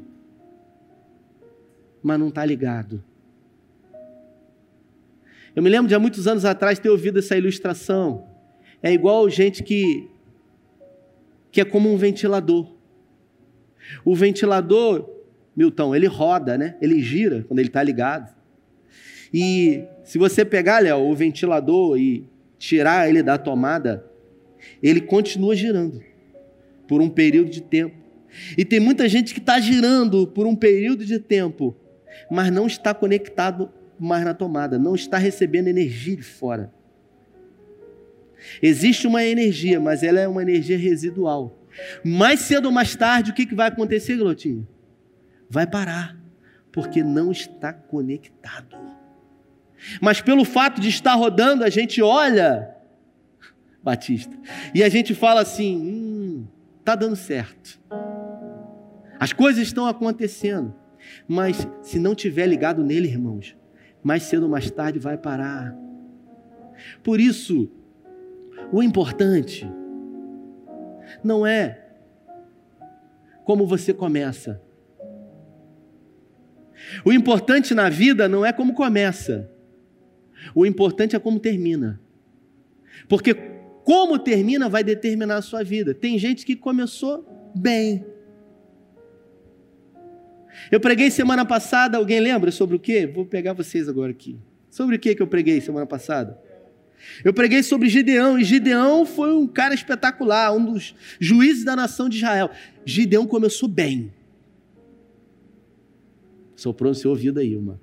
[2.04, 3.04] mas não está ligado.
[5.56, 8.28] Eu me lembro de há muitos anos atrás ter ouvido essa ilustração.
[8.82, 10.10] É igual gente que,
[11.52, 12.74] que é como um ventilador.
[14.04, 15.10] O ventilador,
[15.56, 16.76] Milton, ele roda, né?
[16.82, 18.34] Ele gira quando ele está ligado.
[19.34, 24.06] E se você pegar, Léo, o ventilador e tirar ele da tomada,
[24.82, 26.02] ele continua girando
[26.88, 27.96] por um período de tempo.
[28.58, 31.76] E tem muita gente que está girando por um período de tempo,
[32.30, 36.72] mas não está conectado mais na tomada, não está recebendo energia de fora.
[38.62, 41.60] Existe uma energia, mas ela é uma energia residual.
[42.04, 44.68] Mais cedo ou mais tarde, o que, que vai acontecer, Glotinho?
[45.50, 46.18] Vai parar,
[46.72, 48.78] porque não está conectado.
[50.02, 52.76] Mas pelo fato de estar rodando, a gente olha,
[53.84, 54.36] Batista,
[54.74, 56.48] e a gente fala assim: hum,
[56.84, 57.80] tá dando certo.
[59.20, 60.76] As coisas estão acontecendo.
[61.28, 63.56] Mas se não tiver ligado nele, irmãos,
[64.02, 65.76] mais cedo ou mais tarde vai parar.
[67.04, 67.72] Por isso,
[68.72, 69.70] o importante
[71.24, 71.84] não é
[73.46, 74.62] como você começa.
[77.06, 79.50] O importante na vida não é como começa.
[80.54, 82.00] O importante é como termina.
[83.08, 83.34] Porque
[83.84, 85.94] como termina vai determinar a sua vida.
[85.94, 88.06] Tem gente que começou bem,
[90.72, 93.06] eu preguei semana passada, alguém lembra sobre o quê?
[93.06, 94.38] Vou pegar vocês agora aqui.
[94.70, 96.40] Sobre o que que eu preguei semana passada?
[97.24, 102.08] Eu preguei sobre Gideão, e Gideão foi um cara espetacular, um dos juízes da nação
[102.08, 102.50] de Israel.
[102.86, 104.12] Gideão começou bem.
[106.56, 107.80] Soprou no seu ouvido aí, uma.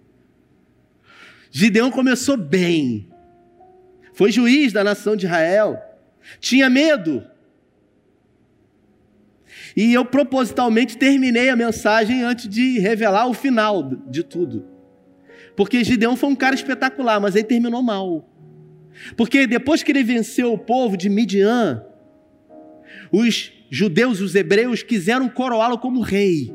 [1.50, 3.08] Gideão começou bem.
[4.14, 5.78] Foi juiz da nação de Israel.
[6.38, 7.24] Tinha medo.
[9.80, 14.68] E eu propositalmente terminei a mensagem antes de revelar o final de tudo.
[15.56, 18.28] Porque Gideão foi um cara espetacular, mas ele terminou mal.
[19.16, 21.82] Porque depois que ele venceu o povo de Midian,
[23.10, 26.54] os judeus, os hebreus, quiseram coroá-lo como rei.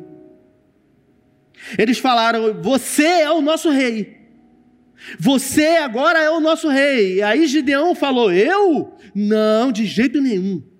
[1.79, 4.19] Eles falaram: Você é o nosso rei.
[5.17, 7.15] Você agora é o nosso rei.
[7.15, 8.93] E aí Gideão falou: Eu?
[9.15, 10.74] Não, de jeito nenhum.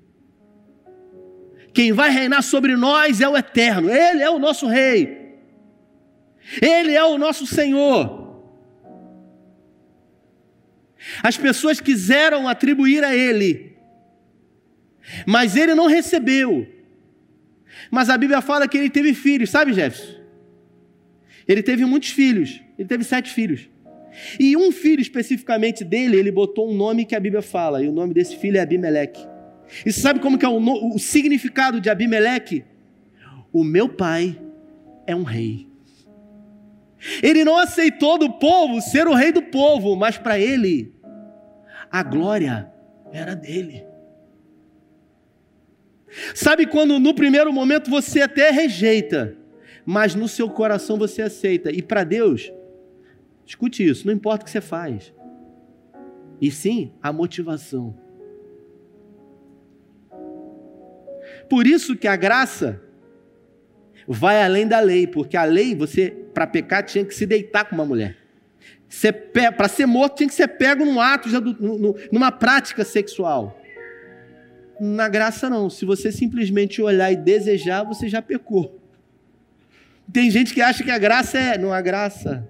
[1.76, 5.36] Quem vai reinar sobre nós é o Eterno, Ele é o nosso Rei,
[6.62, 8.24] Ele é o nosso Senhor.
[11.22, 13.76] As pessoas quiseram atribuir a Ele,
[15.28, 16.66] mas Ele não recebeu,
[17.92, 20.16] Mas a Bíblia fala que ele teve filhos, sabe, Jefferson?
[21.48, 22.62] Ele teve muitos filhos.
[22.78, 23.70] Ele teve sete filhos.
[24.40, 27.92] E um filho especificamente dele, ele botou um nome que a Bíblia fala, e o
[27.92, 29.35] nome desse filho é Abimeleque.
[29.86, 32.65] E sabe como que é o, o significado de Abimeleque?
[33.51, 34.39] O meu pai
[35.08, 35.67] é um rei.
[37.21, 40.93] Ele não aceitou do povo ser o rei do povo, mas para ele
[41.91, 42.71] a glória
[43.12, 43.86] era dele.
[46.34, 49.38] Sabe quando no primeiro momento você até rejeita,
[49.86, 51.71] mas no seu coração você aceita.
[51.71, 52.51] E para Deus,
[53.45, 55.13] escute isso, não importa o que você faz.
[56.41, 57.95] E sim a motivação.
[61.49, 62.81] Por isso que a graça
[64.08, 67.75] vai além da lei, porque a lei, você, para pecar, tinha que se deitar com
[67.75, 68.17] uma mulher.
[69.58, 71.27] Para ser morto, tinha que ser pego num ato,
[72.12, 73.60] numa prática sexual.
[74.79, 75.69] Na graça, não.
[75.69, 78.79] Se você simplesmente olhar e desejar, você já pecou.
[80.12, 81.58] Tem gente que acha que a graça é.
[81.58, 82.47] Não, a graça.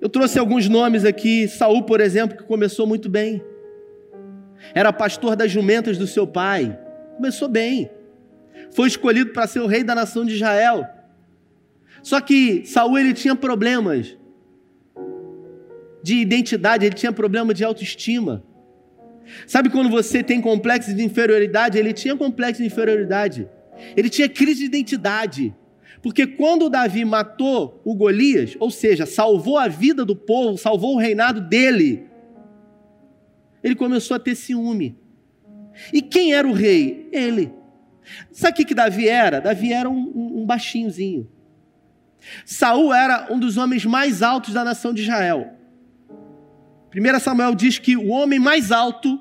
[0.00, 1.46] Eu trouxe alguns nomes aqui.
[1.46, 3.42] Saul, por exemplo, que começou muito bem.
[4.74, 6.78] Era pastor das jumentas do seu pai.
[7.16, 7.90] Começou bem.
[8.72, 10.86] Foi escolhido para ser o rei da nação de Israel.
[12.02, 14.16] Só que Saul ele tinha problemas
[16.02, 18.42] de identidade, ele tinha problema de autoestima.
[19.46, 21.78] Sabe quando você tem complexo de inferioridade?
[21.78, 23.48] Ele tinha complexo de inferioridade.
[23.96, 25.54] Ele tinha crise de identidade.
[26.02, 30.98] Porque quando Davi matou o Golias, ou seja, salvou a vida do povo, salvou o
[30.98, 32.06] reinado dele,
[33.62, 34.98] ele começou a ter ciúme.
[35.92, 37.08] E quem era o rei?
[37.12, 37.52] Ele.
[38.32, 39.40] Sabe o que, Davi era?
[39.40, 41.30] Davi era um, um, um baixinhozinho.
[42.44, 45.52] Saul era um dos homens mais altos da nação de Israel.
[46.94, 49.20] 1 Samuel diz que o homem mais alto,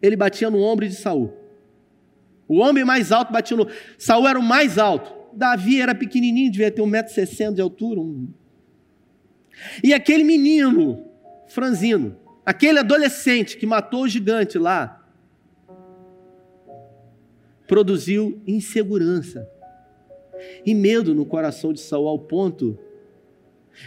[0.00, 1.34] ele batia no ombro de Saul.
[2.46, 3.66] O homem mais alto batia no.
[3.96, 5.21] Saul era o mais alto.
[5.34, 8.00] Davi era pequenininho, devia ter 1,60m de altura.
[8.00, 8.28] Um...
[9.82, 11.04] E aquele menino,
[11.48, 14.98] franzino, aquele adolescente que matou o gigante lá,
[17.66, 19.48] produziu insegurança
[20.66, 22.78] e medo no coração de Saul ao ponto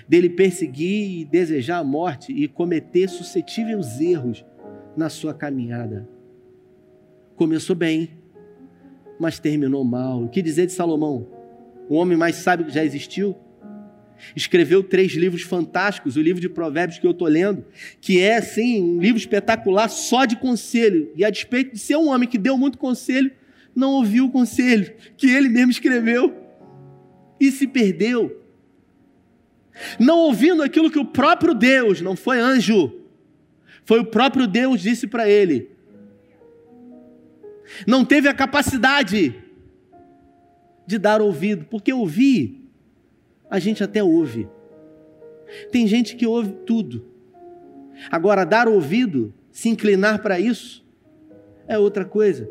[0.08, 4.44] dele perseguir e desejar a morte e cometer suscetíveis erros
[4.98, 6.08] na sua caminhada.
[7.36, 8.12] Começou bem,
[9.20, 10.24] mas terminou mal.
[10.24, 11.35] O que dizer de Salomão?
[11.90, 13.38] O homem mais sábio que já existiu?
[14.36, 17.66] Escreveu três livros fantásticos, o livro de Provérbios que eu estou lendo,
[18.00, 21.12] que é, assim, um livro espetacular só de conselho.
[21.16, 23.32] E a despeito de ser um homem que deu muito conselho,
[23.76, 26.34] não ouviu o conselho que ele mesmo escreveu
[27.40, 28.46] e se perdeu
[30.00, 33.02] não ouvindo aquilo que o próprio Deus, não foi anjo,
[33.84, 35.70] foi o próprio Deus disse para ele.
[37.86, 39.36] Não teve a capacidade
[40.86, 42.70] de dar ouvido, porque ouvir,
[43.50, 44.48] a gente até ouve.
[45.72, 47.06] Tem gente que ouve tudo.
[48.12, 50.86] Agora, dar ouvido, se inclinar para isso,
[51.68, 52.50] é outra coisa.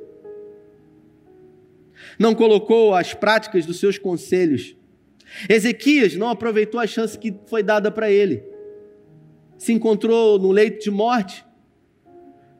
[2.18, 4.76] Não colocou as práticas dos seus conselhos
[5.48, 8.42] Ezequias não aproveitou a chance que foi dada para ele.
[9.58, 11.44] Se encontrou no leito de morte.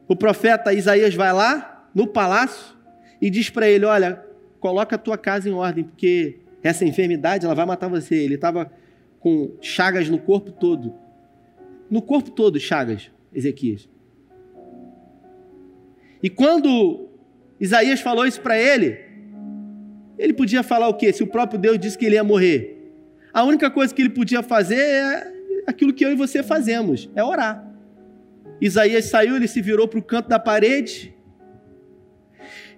[0.07, 2.75] O profeta Isaías vai lá, no palácio,
[3.21, 4.23] e diz para ele: Olha,
[4.65, 8.15] coloca a tua casa em ordem, porque essa enfermidade ela vai matar você.
[8.15, 8.71] Ele estava
[9.19, 10.91] com chagas no corpo todo.
[11.87, 13.87] No corpo todo, chagas, Ezequias.
[16.23, 17.09] E quando
[17.59, 18.97] Isaías falou isso para ele,
[20.17, 21.13] ele podia falar o quê?
[21.13, 22.91] Se o próprio Deus disse que ele ia morrer.
[23.31, 25.31] A única coisa que ele podia fazer é
[25.67, 27.71] aquilo que eu e você fazemos: é orar.
[28.59, 31.14] Isaías saiu, ele se virou para o canto da parede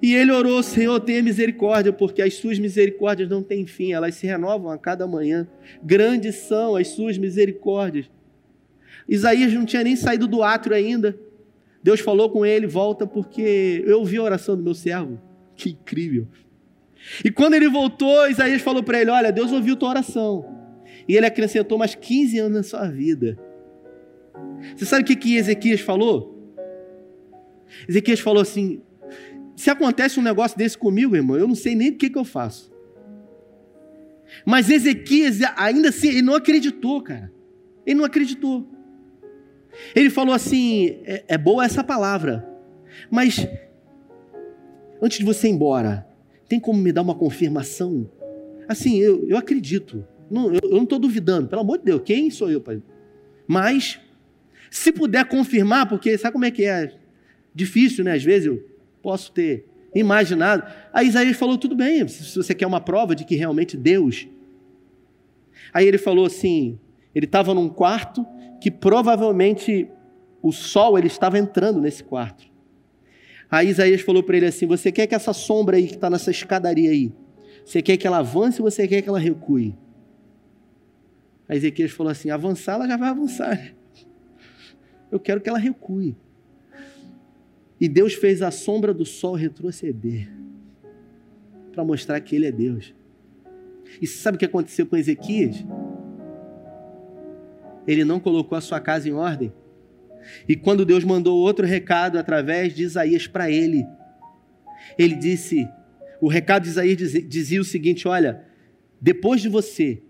[0.01, 4.27] e ele orou: Senhor, tenha misericórdia, porque as suas misericórdias não têm fim, elas se
[4.27, 5.47] renovam a cada manhã.
[5.83, 8.09] Grandes são as suas misericórdias.
[9.07, 11.17] Isaías não tinha nem saído do átrio ainda.
[11.81, 15.19] Deus falou com ele: Volta, porque eu ouvi a oração do meu servo.
[15.55, 16.27] Que incrível.
[17.23, 20.45] E quando ele voltou, Isaías falou para ele: Olha, Deus ouviu tua oração.
[21.07, 23.37] E ele acrescentou mais 15 anos na sua vida.
[24.75, 26.53] Você sabe o que, que Ezequias falou?
[27.87, 28.81] Ezequias falou assim:
[29.57, 32.23] Se acontece um negócio desse comigo, irmão, eu não sei nem o que, que eu
[32.23, 32.71] faço.
[34.45, 37.33] Mas Ezequias, ainda assim, ele não acreditou, cara.
[37.83, 38.69] Ele não acreditou.
[39.95, 42.47] Ele falou assim: é, é boa essa palavra,
[43.09, 43.47] mas
[45.01, 46.07] antes de você ir embora,
[46.47, 48.07] tem como me dar uma confirmação?
[48.67, 50.05] Assim, eu, eu acredito.
[50.29, 51.47] Não, eu, eu não estou duvidando.
[51.47, 52.79] Pelo amor de Deus, quem sou eu, pai?
[53.47, 53.99] Mas,
[54.69, 56.93] se puder confirmar, porque sabe como é que é?
[57.55, 58.13] Difícil, né?
[58.13, 58.76] Às vezes eu
[59.07, 60.69] posso ter imaginado.
[60.91, 64.27] Aí Isaías falou: tudo bem, se você quer uma prova de que realmente Deus.
[65.73, 66.77] Aí ele falou assim:
[67.15, 68.25] ele estava num quarto
[68.59, 69.87] que provavelmente
[70.41, 72.45] o sol ele estava entrando nesse quarto.
[73.49, 76.29] Aí Isaías falou para ele assim: Você quer que essa sombra aí que está nessa
[76.29, 77.13] escadaria aí,
[77.63, 79.73] você quer que ela avance ou você quer que ela recue?
[81.47, 83.73] Aí Ezequiel falou assim: Avançar, ela já vai avançar.
[85.09, 86.13] Eu quero que ela recue.
[87.79, 90.29] E Deus fez a sombra do sol retroceder
[91.71, 92.93] para mostrar que Ele é Deus.
[94.01, 95.63] E sabe o que aconteceu com Ezequias?
[97.87, 99.53] Ele não colocou a sua casa em ordem.
[100.47, 103.85] E quando Deus mandou outro recado através de Isaías para ele,
[104.97, 105.67] ele disse:
[106.19, 106.97] o recado de Isaías
[107.27, 108.43] dizia, o seguinte: olha,
[108.99, 110.01] depois de você,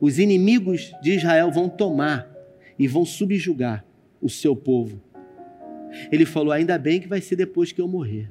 [0.00, 2.30] os inimigos de Israel vão tomar
[2.78, 3.84] e vão subjugar
[4.20, 5.00] o seu povo.
[6.10, 8.30] Ele falou: ainda bem que vai ser depois que eu morrer.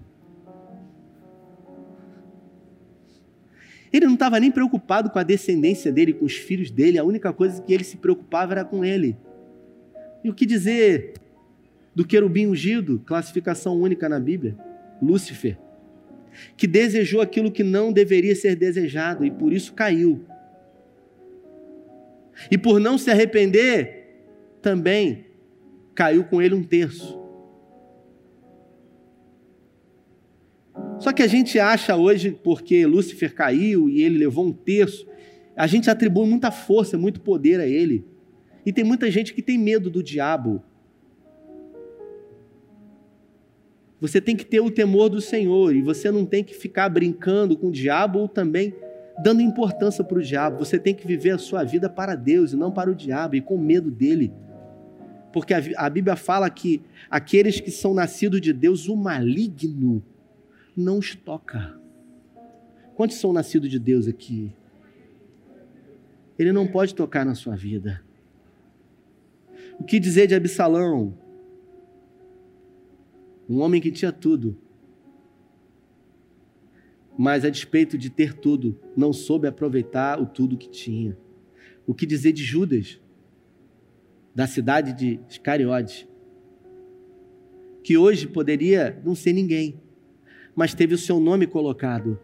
[3.91, 7.31] Ele não estava nem preocupado com a descendência dele, com os filhos dele, a única
[7.31, 9.17] coisa que ele se preocupava era com ele.
[10.23, 11.13] E o que dizer
[11.95, 14.57] do querubim ungido, classificação única na Bíblia?
[15.01, 15.57] Lúcifer,
[16.55, 20.25] que desejou aquilo que não deveria ser desejado e por isso caiu.
[22.51, 23.97] E por não se arrepender,
[24.61, 25.25] também
[25.95, 27.26] caiu com ele um terço.
[30.99, 35.07] Só que a gente acha hoje, porque Lúcifer caiu e ele levou um terço,
[35.55, 38.05] a gente atribui muita força, muito poder a ele.
[38.65, 40.61] E tem muita gente que tem medo do diabo.
[43.99, 47.57] Você tem que ter o temor do Senhor e você não tem que ficar brincando
[47.57, 48.75] com o diabo ou também
[49.23, 50.59] dando importância para o diabo.
[50.59, 53.41] Você tem que viver a sua vida para Deus e não para o diabo e
[53.41, 54.31] com medo dele.
[55.33, 60.03] Porque a, Bíblia fala que aqueles que são nascidos de Deus, o maligno
[60.77, 61.81] não os toca.
[62.95, 64.53] Quantos são nascidos de Deus aqui?
[66.37, 68.03] Ele não pode tocar na sua vida.
[69.79, 71.17] O que dizer de Absalão?
[73.49, 74.57] Um homem que tinha tudo,
[77.17, 81.17] mas a despeito de ter tudo, não soube aproveitar o tudo que tinha.
[81.87, 82.99] O que dizer de Judas,
[84.35, 86.07] da cidade de Iscariotes,
[87.83, 89.79] que hoje poderia não ser ninguém,
[90.57, 92.19] mas teve o seu nome colocado.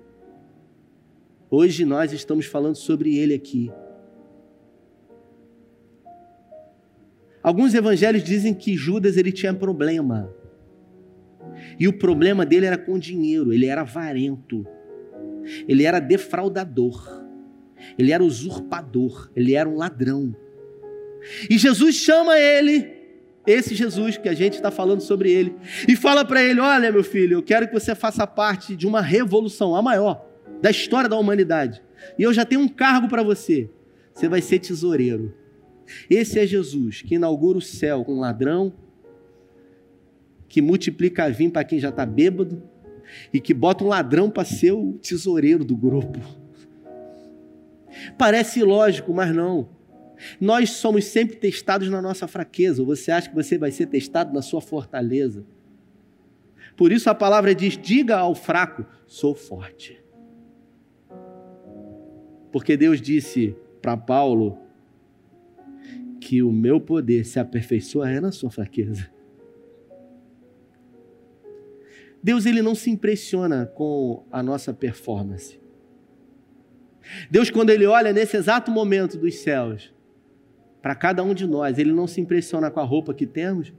[1.51, 3.71] Hoje nós estamos falando sobre ele aqui.
[7.43, 10.33] Alguns evangelhos dizem que Judas ele tinha problema.
[11.79, 14.65] E o problema dele era com dinheiro, ele era avarento.
[15.67, 17.23] Ele era defraudador.
[17.99, 20.35] Ele era usurpador, ele era um ladrão.
[21.47, 23.02] E Jesus chama ele
[23.45, 25.55] esse Jesus que a gente está falando sobre ele.
[25.87, 29.01] E fala para ele: Olha, meu filho, eu quero que você faça parte de uma
[29.01, 30.25] revolução, a maior
[30.61, 31.81] da história da humanidade.
[32.17, 33.69] E eu já tenho um cargo para você.
[34.13, 35.33] Você vai ser tesoureiro.
[36.09, 38.71] Esse é Jesus que inaugura o céu com um ladrão,
[40.47, 42.63] que multiplica vinho para quem já está bêbado
[43.33, 46.19] e que bota um ladrão para ser o tesoureiro do grupo.
[48.17, 49.67] Parece lógico, mas não.
[50.39, 52.83] Nós somos sempre testados na nossa fraqueza.
[52.83, 55.45] Você acha que você vai ser testado na sua fortaleza?
[56.75, 60.01] Por isso a palavra diz: diga ao fraco, sou forte.
[62.51, 64.59] Porque Deus disse para Paulo
[66.19, 69.11] que o meu poder se aperfeiçoa é na sua fraqueza.
[72.23, 75.59] Deus ele não se impressiona com a nossa performance.
[77.29, 79.92] Deus, quando ele olha nesse exato momento dos céus,
[80.83, 81.79] para cada um de nós.
[81.79, 83.71] Ele não se impressiona com a roupa que temos,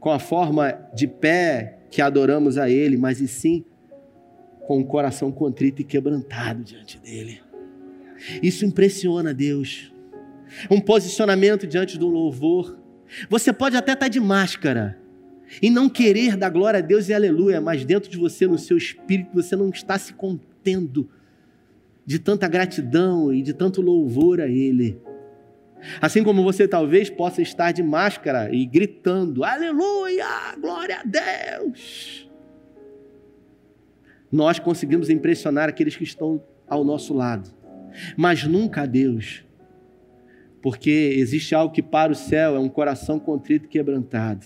[0.00, 3.64] com a forma de pé que adoramos a Ele, mas e sim
[4.66, 7.40] com o coração contrito e quebrantado diante dele.
[8.42, 9.92] Isso impressiona Deus.
[10.70, 12.78] Um posicionamento diante do louvor.
[13.28, 14.98] Você pode até estar de máscara
[15.62, 18.76] e não querer dar glória a Deus e aleluia, mas dentro de você, no seu
[18.76, 21.10] espírito, você não está se contendo
[22.06, 24.98] de tanta gratidão e de tanto louvor a Ele.
[26.00, 32.28] Assim como você talvez possa estar de máscara e gritando: Aleluia, glória a Deus.
[34.30, 37.50] Nós conseguimos impressionar aqueles que estão ao nosso lado,
[38.16, 39.44] mas nunca a Deus,
[40.60, 44.44] porque existe algo que para o céu é um coração contrito e quebrantado.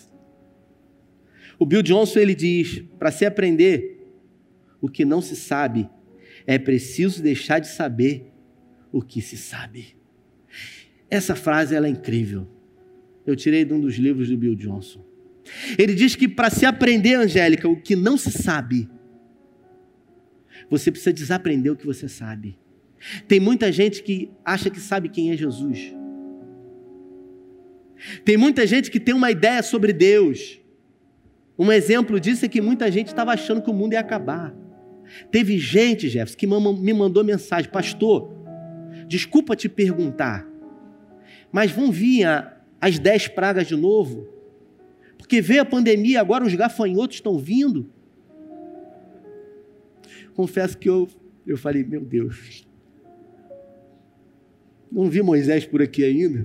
[1.59, 4.07] O Bill Johnson ele diz: para se aprender
[4.81, 5.89] o que não se sabe,
[6.47, 8.33] é preciso deixar de saber
[8.93, 9.97] o que se sabe.
[11.13, 12.49] Essa frase ela é incrível.
[13.27, 15.05] Eu tirei de um dos livros do Bill Johnson.
[15.77, 18.89] Ele diz que para se aprender, Angélica, o que não se sabe,
[20.71, 22.59] você precisa desaprender o que você sabe.
[23.29, 25.95] Tem muita gente que acha que sabe quem é Jesus.
[28.25, 30.63] Tem muita gente que tem uma ideia sobre Deus.
[31.59, 34.55] Um exemplo disso é que muita gente estava achando que o mundo ia acabar.
[35.31, 38.33] Teve gente, Jefferson, que me mandou mensagem, pastor,
[39.07, 40.51] desculpa te perguntar,
[41.53, 42.27] mas vão vir
[42.81, 44.27] as dez pragas de novo?
[45.19, 47.89] Porque veio a pandemia, agora os gafanhotos estão vindo.
[50.35, 51.09] Confesso que eu,
[51.47, 52.67] eu falei, meu Deus,
[54.91, 56.45] não vi Moisés por aqui ainda.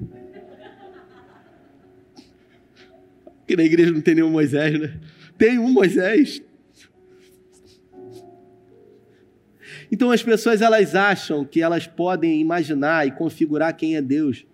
[3.39, 4.99] Porque na igreja não tem nenhum Moisés, né?
[5.37, 6.41] Tem um Moisés.
[9.91, 14.46] Então as pessoas elas acham que elas podem imaginar e configurar quem é Deus.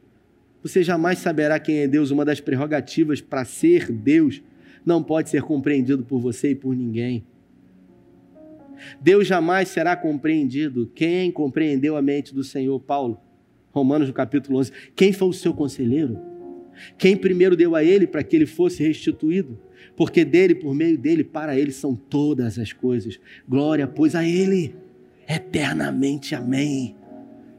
[0.63, 2.09] Você jamais saberá quem é Deus.
[2.09, 4.41] Uma das prerrogativas para ser Deus
[4.85, 7.25] não pode ser compreendido por você e por ninguém.
[9.01, 10.89] Deus jamais será compreendido.
[10.95, 12.79] Quem compreendeu a mente do Senhor?
[12.79, 13.19] Paulo,
[13.71, 14.71] Romanos no capítulo 11.
[14.95, 16.17] Quem foi o seu conselheiro?
[16.97, 19.59] Quem primeiro deu a ele para que ele fosse restituído?
[19.95, 23.19] Porque dele, por meio dele, para ele são todas as coisas.
[23.47, 24.75] Glória, pois, a ele
[25.27, 26.33] eternamente.
[26.33, 26.95] Amém.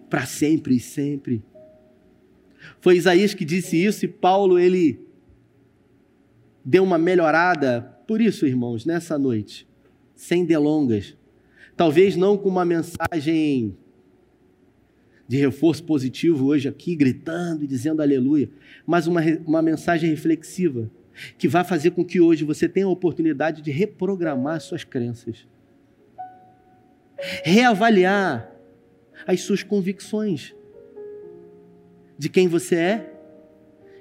[0.09, 1.43] Para sempre e sempre.
[2.81, 5.01] Foi Isaías que disse isso e Paulo ele
[6.65, 7.83] deu uma melhorada.
[8.07, 9.67] Por isso, irmãos, nessa noite,
[10.15, 11.17] sem delongas,
[11.77, 13.77] talvez não com uma mensagem
[15.27, 18.51] de reforço positivo hoje aqui, gritando e dizendo aleluia,
[18.87, 20.91] mas uma, uma mensagem reflexiva
[21.39, 25.47] que vai fazer com que hoje você tenha a oportunidade de reprogramar suas crenças
[27.43, 28.51] reavaliar
[29.27, 30.55] as suas convicções
[32.19, 33.15] de quem você é,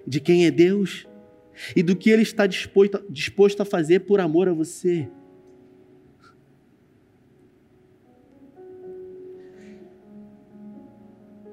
[0.06, 1.08] de quem é Deus
[1.76, 5.08] e do que Ele está disposto, disposto a fazer por amor a você.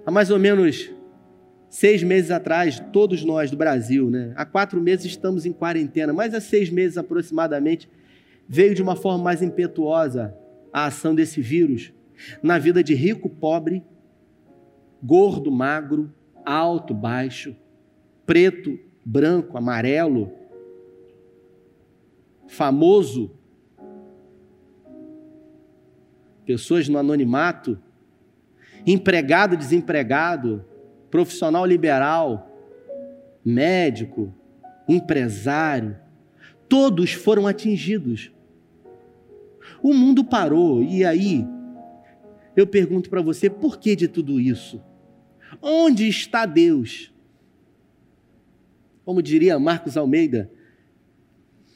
[0.05, 0.91] Há mais ou menos
[1.69, 4.33] seis meses atrás, todos nós do Brasil, né?
[4.35, 7.89] há quatro meses estamos em quarentena, mas há seis meses aproximadamente,
[8.49, 10.35] veio de uma forma mais impetuosa
[10.73, 11.93] a ação desse vírus
[12.43, 13.85] na vida de rico, pobre,
[15.03, 16.13] gordo, magro,
[16.51, 17.57] alto, baixo,
[18.27, 20.33] preto, branco, amarelo,
[22.49, 23.31] famoso,
[26.45, 27.79] pessoas no anonimato,
[28.87, 30.65] empregado, desempregado,
[31.11, 32.51] profissional liberal,
[33.45, 34.35] médico,
[34.89, 35.97] empresário,
[36.69, 38.33] todos foram atingidos
[39.83, 40.83] o mundo parou.
[40.83, 41.47] E aí,
[42.57, 44.83] eu pergunto para você, por que de tudo isso?
[45.61, 47.13] Onde está Deus?
[49.05, 50.51] Como diria Marcos Almeida,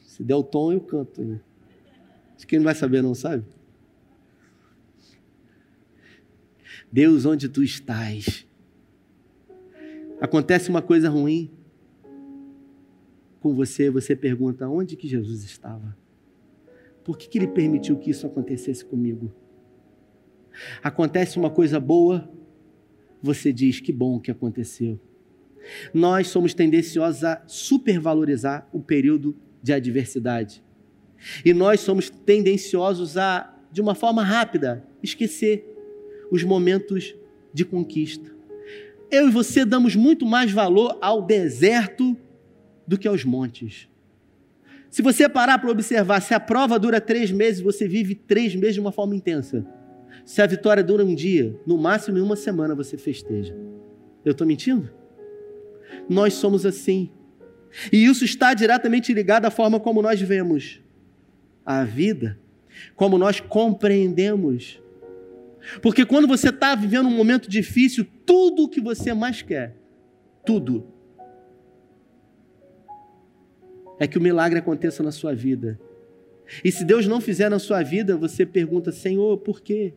[0.05, 1.21] se der o tom, eu canto.
[1.21, 1.41] Né?
[2.35, 3.43] Acho que não vai saber, não sabe?
[6.91, 8.47] Deus, onde tu estás?
[10.21, 11.51] Acontece uma coisa ruim
[13.41, 15.97] com você, você pergunta: onde que Jesus estava?
[17.03, 19.31] Por que, que ele permitiu que isso acontecesse comigo?
[20.81, 22.31] Acontece uma coisa boa,
[23.25, 24.99] você diz que bom que aconteceu.
[25.93, 30.63] Nós somos tendenciosos a supervalorizar o período de adversidade.
[31.43, 35.65] E nós somos tendenciosos a, de uma forma rápida, esquecer
[36.29, 37.15] os momentos
[37.51, 38.31] de conquista.
[39.09, 42.15] Eu e você damos muito mais valor ao deserto
[42.87, 43.87] do que aos montes.
[44.91, 48.75] Se você parar para observar, se a prova dura três meses, você vive três meses
[48.75, 49.65] de uma forma intensa.
[50.25, 53.55] Se a vitória dura um dia, no máximo em uma semana você festeja.
[54.25, 54.89] Eu estou mentindo?
[56.09, 57.11] Nós somos assim.
[57.93, 60.81] E isso está diretamente ligado à forma como nós vemos
[61.63, 62.39] a vida,
[62.95, 64.81] como nós compreendemos.
[65.81, 69.75] Porque quando você está vivendo um momento difícil, tudo o que você mais quer,
[70.43, 70.87] tudo,
[73.99, 75.79] é que o milagre aconteça na sua vida.
[76.63, 79.93] E se Deus não fizer na sua vida, você pergunta, Senhor, por quê?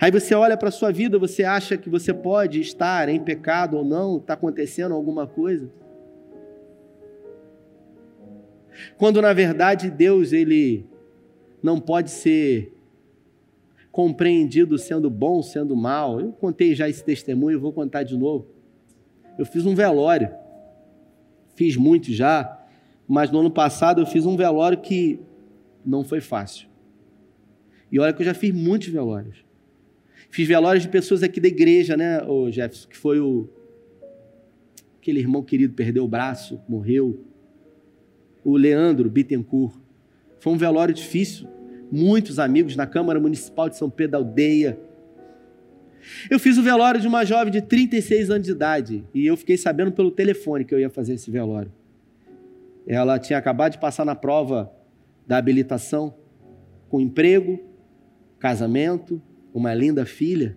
[0.00, 3.76] Aí você olha para a sua vida, você acha que você pode estar em pecado
[3.76, 5.70] ou não, está acontecendo alguma coisa.
[8.96, 10.86] Quando na verdade Deus ele
[11.62, 12.74] não pode ser
[13.90, 16.20] compreendido sendo bom, sendo mal.
[16.20, 18.46] Eu contei já esse testemunho, vou contar de novo.
[19.38, 20.30] Eu fiz um velório,
[21.54, 22.60] fiz muito já
[23.12, 25.18] mas no ano passado eu fiz um velório que
[25.84, 26.68] não foi fácil.
[27.90, 29.44] E olha que eu já fiz muitos velórios.
[30.30, 33.48] Fiz velórios de pessoas aqui da igreja, né, o Jefferson, que foi o
[35.00, 37.24] aquele irmão querido perdeu o braço, morreu.
[38.44, 39.74] o Leandro Bittencourt.
[40.38, 41.48] Foi um velório difícil,
[41.90, 44.78] muitos amigos na Câmara Municipal de São Pedro da Aldeia.
[46.30, 49.56] Eu fiz o velório de uma jovem de 36 anos de idade e eu fiquei
[49.56, 51.72] sabendo pelo telefone que eu ia fazer esse velório.
[52.86, 54.72] Ela tinha acabado de passar na prova
[55.26, 56.14] da habilitação,
[56.88, 57.60] com emprego,
[58.38, 59.20] casamento,
[59.52, 60.56] uma linda filha.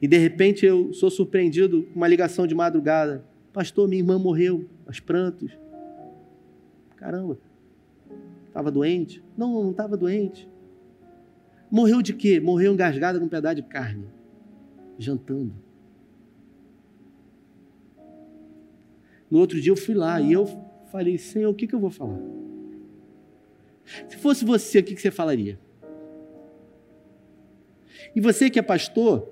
[0.00, 3.24] E de repente eu sou surpreendido com uma ligação de madrugada.
[3.52, 5.56] Pastor, minha irmã morreu, aos prantos.
[6.96, 7.38] Caramba,
[8.46, 9.22] estava doente?
[9.36, 10.48] Não, não estava doente.
[11.70, 12.38] Morreu de quê?
[12.40, 14.06] Morreu engasgada com um pedaço de carne,
[14.98, 15.54] jantando.
[19.30, 20.46] No outro dia eu fui lá e eu
[20.90, 22.20] falei, Senhor, o que, que eu vou falar?
[24.08, 25.58] Se fosse você, o que, que você falaria?
[28.16, 29.28] E você que é pastor,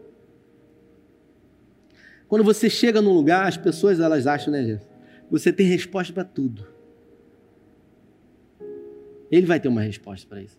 [2.29, 4.87] quando você chega num lugar, as pessoas elas acham, né, Jesus?
[5.31, 6.67] Você tem resposta para tudo.
[9.31, 10.59] Ele vai ter uma resposta para isso.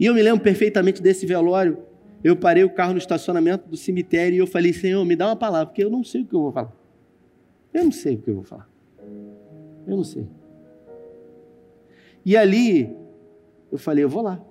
[0.00, 1.84] E eu me lembro perfeitamente desse velório.
[2.24, 5.36] Eu parei o carro no estacionamento do cemitério e eu falei: Senhor, me dá uma
[5.36, 6.72] palavra, porque eu não sei o que eu vou falar.
[7.74, 8.70] Eu não sei o que eu vou falar.
[9.86, 10.26] Eu não sei.
[12.24, 12.96] E ali,
[13.70, 14.42] eu falei: Eu vou lá.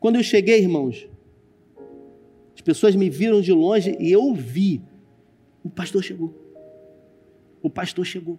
[0.00, 1.06] Quando eu cheguei, irmãos,
[2.64, 4.82] pessoas me viram de longe e eu ouvi:
[5.62, 6.34] O pastor chegou.
[7.62, 8.38] O pastor chegou.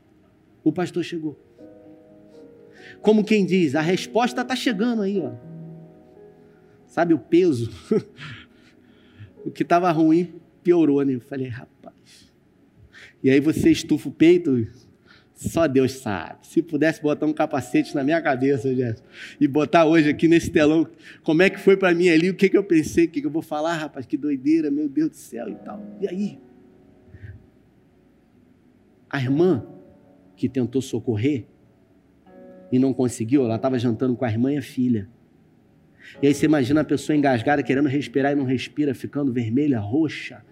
[0.64, 1.40] O pastor chegou.
[3.02, 5.32] Como quem diz, a resposta está chegando aí, ó.
[6.88, 7.72] Sabe o peso?
[9.46, 11.16] o que estava ruim piorou, né?
[11.16, 12.32] Eu falei, rapaz.
[13.24, 14.68] E aí você estufa o peito,
[15.36, 16.48] só Deus sabe.
[16.48, 19.08] Se pudesse botar um capacete na minha cabeça, Jéssica,
[19.40, 20.88] e botar hoje aqui nesse telão,
[21.24, 23.28] como é que foi para mim ali, o que, que eu pensei, o que, que
[23.28, 25.86] eu vou falar, rapaz, que doideira, meu Deus do céu e tal.
[26.00, 26.40] E aí?
[29.10, 29.66] A irmã
[30.38, 31.46] que tentou socorrer,
[32.72, 35.08] e não conseguiu, ela estava jantando com a irmã e a filha.
[36.22, 40.44] E aí você imagina a pessoa engasgada, querendo respirar e não respira, ficando vermelha, roxa.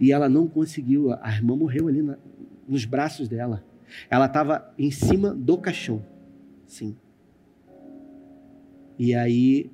[0.00, 2.16] E ela não conseguiu, a irmã morreu ali na,
[2.68, 3.64] nos braços dela.
[4.08, 6.04] Ela estava em cima do caixão.
[6.66, 6.96] Sim.
[8.98, 9.70] E aí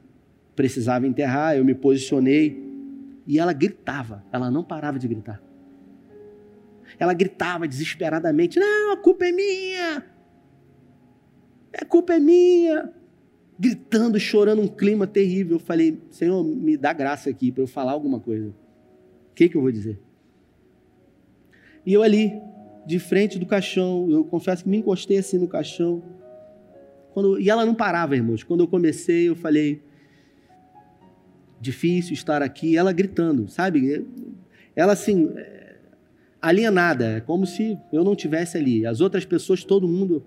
[0.54, 2.64] precisava enterrar, eu me posicionei
[3.26, 5.42] e ela gritava, ela não parava de gritar.
[6.98, 10.04] Ela gritava desesperadamente: Não, a culpa é minha,
[11.80, 12.92] a culpa é minha.
[13.58, 15.56] Gritando, chorando, um clima terrível.
[15.56, 18.48] Eu falei, Senhor, me dá graça aqui para eu falar alguma coisa.
[18.48, 19.98] O que, que eu vou dizer?
[21.84, 22.38] E eu ali,
[22.86, 26.02] de frente do caixão, eu confesso que me encostei assim no caixão.
[27.12, 28.44] Quando, e ela não parava, irmãos.
[28.44, 29.82] Quando eu comecei, eu falei,
[31.60, 32.76] difícil estar aqui.
[32.76, 34.06] Ela gritando, sabe?
[34.76, 35.28] Ela assim,
[36.40, 38.86] alienada, é como se eu não tivesse ali.
[38.86, 40.24] As outras pessoas, todo mundo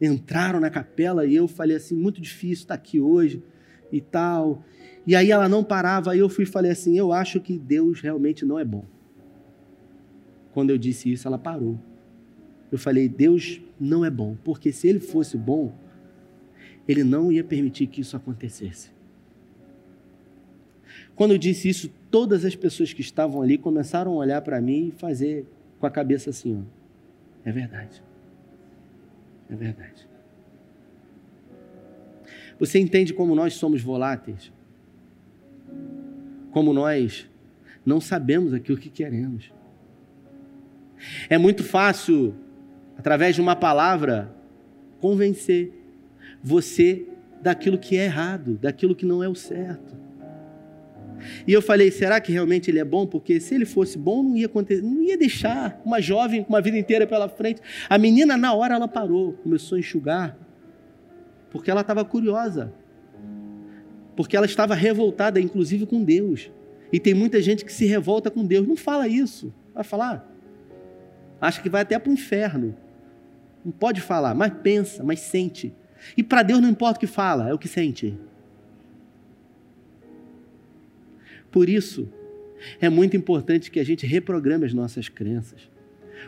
[0.00, 3.42] entraram na capela e eu falei assim, muito difícil estar aqui hoje
[3.92, 4.62] e tal.
[5.06, 8.00] E aí ela não parava, aí eu fui e falei assim, eu acho que Deus
[8.00, 8.84] realmente não é bom.
[10.52, 11.78] Quando eu disse isso, ela parou.
[12.70, 15.72] Eu falei, Deus não é bom, porque se ele fosse bom,
[16.86, 18.90] ele não ia permitir que isso acontecesse.
[21.14, 24.88] Quando eu disse isso, todas as pessoas que estavam ali começaram a olhar para mim
[24.88, 25.46] e fazer
[25.80, 26.78] com a cabeça assim, ó.
[27.44, 28.02] É verdade.
[29.50, 30.08] É verdade.
[32.58, 34.52] Você entende como nós somos voláteis?
[36.50, 37.28] Como nós
[37.84, 39.52] não sabemos aquilo que queremos.
[41.28, 42.34] É muito fácil,
[42.98, 44.34] através de uma palavra,
[45.00, 45.72] convencer
[46.42, 47.06] você
[47.40, 49.96] daquilo que é errado, daquilo que não é o certo.
[51.46, 53.06] E eu falei, será que realmente ele é bom?
[53.06, 56.60] Porque se ele fosse bom, não ia acontecer, não ia deixar uma jovem com uma
[56.60, 57.60] vida inteira pela frente.
[57.88, 60.36] A menina, na hora, ela parou, começou a enxugar,
[61.50, 62.72] porque ela estava curiosa.
[64.16, 66.50] Porque ela estava revoltada, inclusive com Deus.
[66.92, 68.66] E tem muita gente que se revolta com Deus.
[68.66, 69.52] Não fala isso.
[69.74, 70.28] Vai falar?
[71.40, 72.74] Acha que vai até para o inferno.
[73.64, 75.72] Não pode falar, mas pensa, mas sente.
[76.16, 78.16] E para Deus não importa o que fala, é o que sente.
[81.50, 82.08] Por isso,
[82.80, 85.70] é muito importante que a gente reprograme as nossas crenças,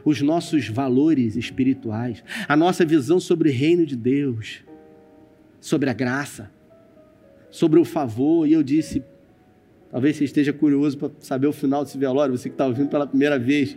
[0.05, 4.65] os nossos valores espirituais, a nossa visão sobre o reino de Deus,
[5.61, 6.51] sobre a graça,
[7.51, 8.47] sobre o favor.
[8.47, 9.03] E eu disse,
[9.91, 13.07] talvez você esteja curioso para saber o final desse velório, você que está ouvindo pela
[13.07, 13.77] primeira vez.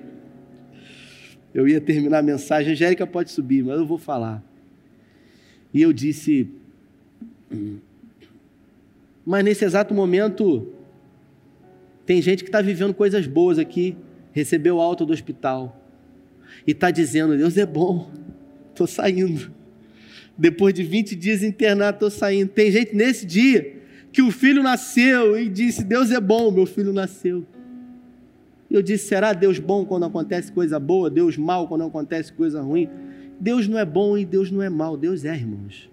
[1.54, 4.44] Eu ia terminar a mensagem, Angélica pode subir, mas eu vou falar.
[5.74, 6.50] E eu disse,
[9.26, 10.74] mas nesse exato momento,
[12.06, 13.96] tem gente que está vivendo coisas boas aqui,
[14.32, 15.80] recebeu alta do hospital
[16.68, 18.12] e está dizendo: Deus é bom,
[18.70, 19.52] estou saindo.
[20.38, 22.50] Depois de 20 dias internado, estou saindo.
[22.50, 23.78] Tem gente nesse dia
[24.12, 27.46] que o filho nasceu e disse: Deus é bom, meu filho nasceu.
[28.74, 32.90] Eu disse: será Deus bom quando acontece coisa boa, Deus mal quando acontece coisa ruim?
[33.40, 35.88] Deus não é bom e Deus não é mal, Deus é, irmãos.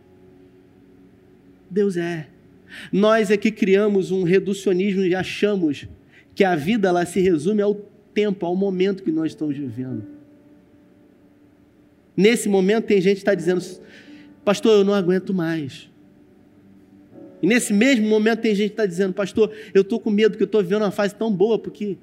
[1.69, 2.29] Deus é.
[2.91, 5.87] Nós é que criamos um reducionismo e achamos
[6.35, 7.75] que a vida ela se resume ao
[8.15, 10.03] tempo, ao momento que nós estamos vivendo.
[12.17, 13.63] Nesse momento tem gente que está dizendo,
[14.43, 15.91] pastor, eu não aguento mais.
[17.43, 20.43] E nesse mesmo momento tem gente que está dizendo, pastor, eu estou com medo que
[20.43, 21.99] eu estou vivendo uma fase tão boa, porque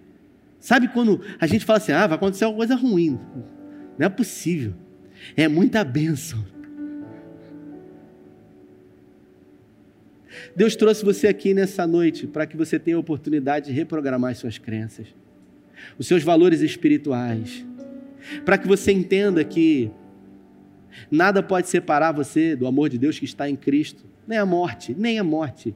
[0.60, 3.20] sabe quando a gente fala assim, ah, vai acontecer alguma coisa ruim.
[3.97, 4.74] Não é possível.
[5.36, 6.43] É muita bênção.
[10.55, 14.38] Deus trouxe você aqui nessa noite para que você tenha a oportunidade de reprogramar as
[14.38, 15.08] suas crenças,
[15.97, 17.66] os seus valores espirituais,
[18.45, 19.91] para que você entenda que
[21.10, 24.95] nada pode separar você do amor de Deus que está em Cristo, nem a morte,
[24.97, 25.76] nem a morte.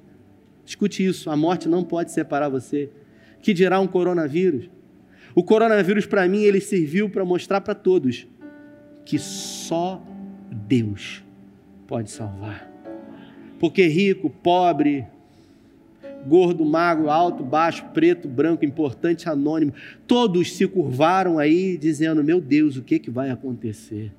[0.65, 2.89] Escute isso: a morte não pode separar você.
[3.41, 4.69] Que dirá um coronavírus?
[5.33, 8.27] O coronavírus, para mim, ele serviu para mostrar para todos
[9.05, 10.01] que só
[10.51, 11.23] Deus
[11.87, 12.69] pode salvar.
[13.59, 15.05] Porque rico, pobre,
[16.27, 19.73] gordo, magro, alto, baixo, preto, branco, importante, anônimo,
[20.07, 24.11] todos se curvaram aí dizendo: Meu Deus, o que, que vai acontecer?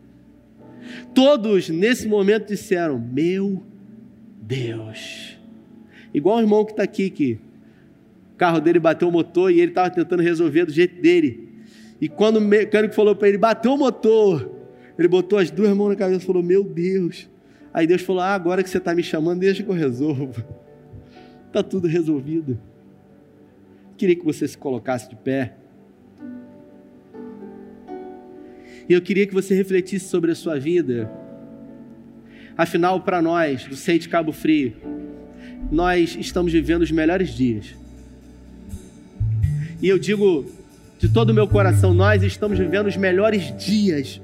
[1.15, 3.63] Todos nesse momento disseram: Meu
[4.41, 5.39] Deus.
[6.13, 7.39] Igual o irmão que está aqui, que
[8.43, 11.49] carro dele bateu o motor e ele estava tentando resolver do jeito dele.
[12.01, 14.51] E quando o mecânico falou para ele: Bateu o motor,
[14.99, 17.31] ele botou as duas mãos na cabeça e falou: Meu Deus.
[17.73, 20.45] Aí Deus falou: ah, agora que você está me chamando, deixa que eu resolvo.
[21.47, 22.59] Está tudo resolvido.
[23.97, 25.55] Queria que você se colocasse de pé.
[28.89, 31.09] E eu queria que você refletisse sobre a sua vida.
[32.57, 34.75] Afinal, para nós, do Sei de Cabo Frio,
[35.71, 37.82] nós estamos vivendo os melhores dias.
[39.83, 40.47] E eu digo
[40.99, 44.21] de todo o meu coração, nós estamos vivendo os melhores dias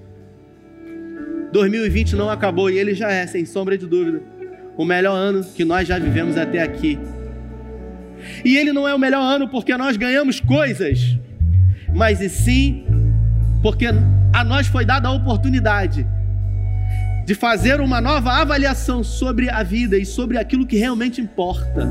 [1.52, 4.20] 2020 não acabou e ele já é, sem sombra de dúvida,
[4.76, 6.98] o melhor ano que nós já vivemos até aqui.
[8.44, 11.16] E ele não é o melhor ano porque nós ganhamos coisas,
[11.94, 12.84] mas e sim
[13.62, 13.86] porque
[14.32, 16.06] a nós foi dada a oportunidade
[17.24, 21.88] de fazer uma nova avaliação sobre a vida e sobre aquilo que realmente importa.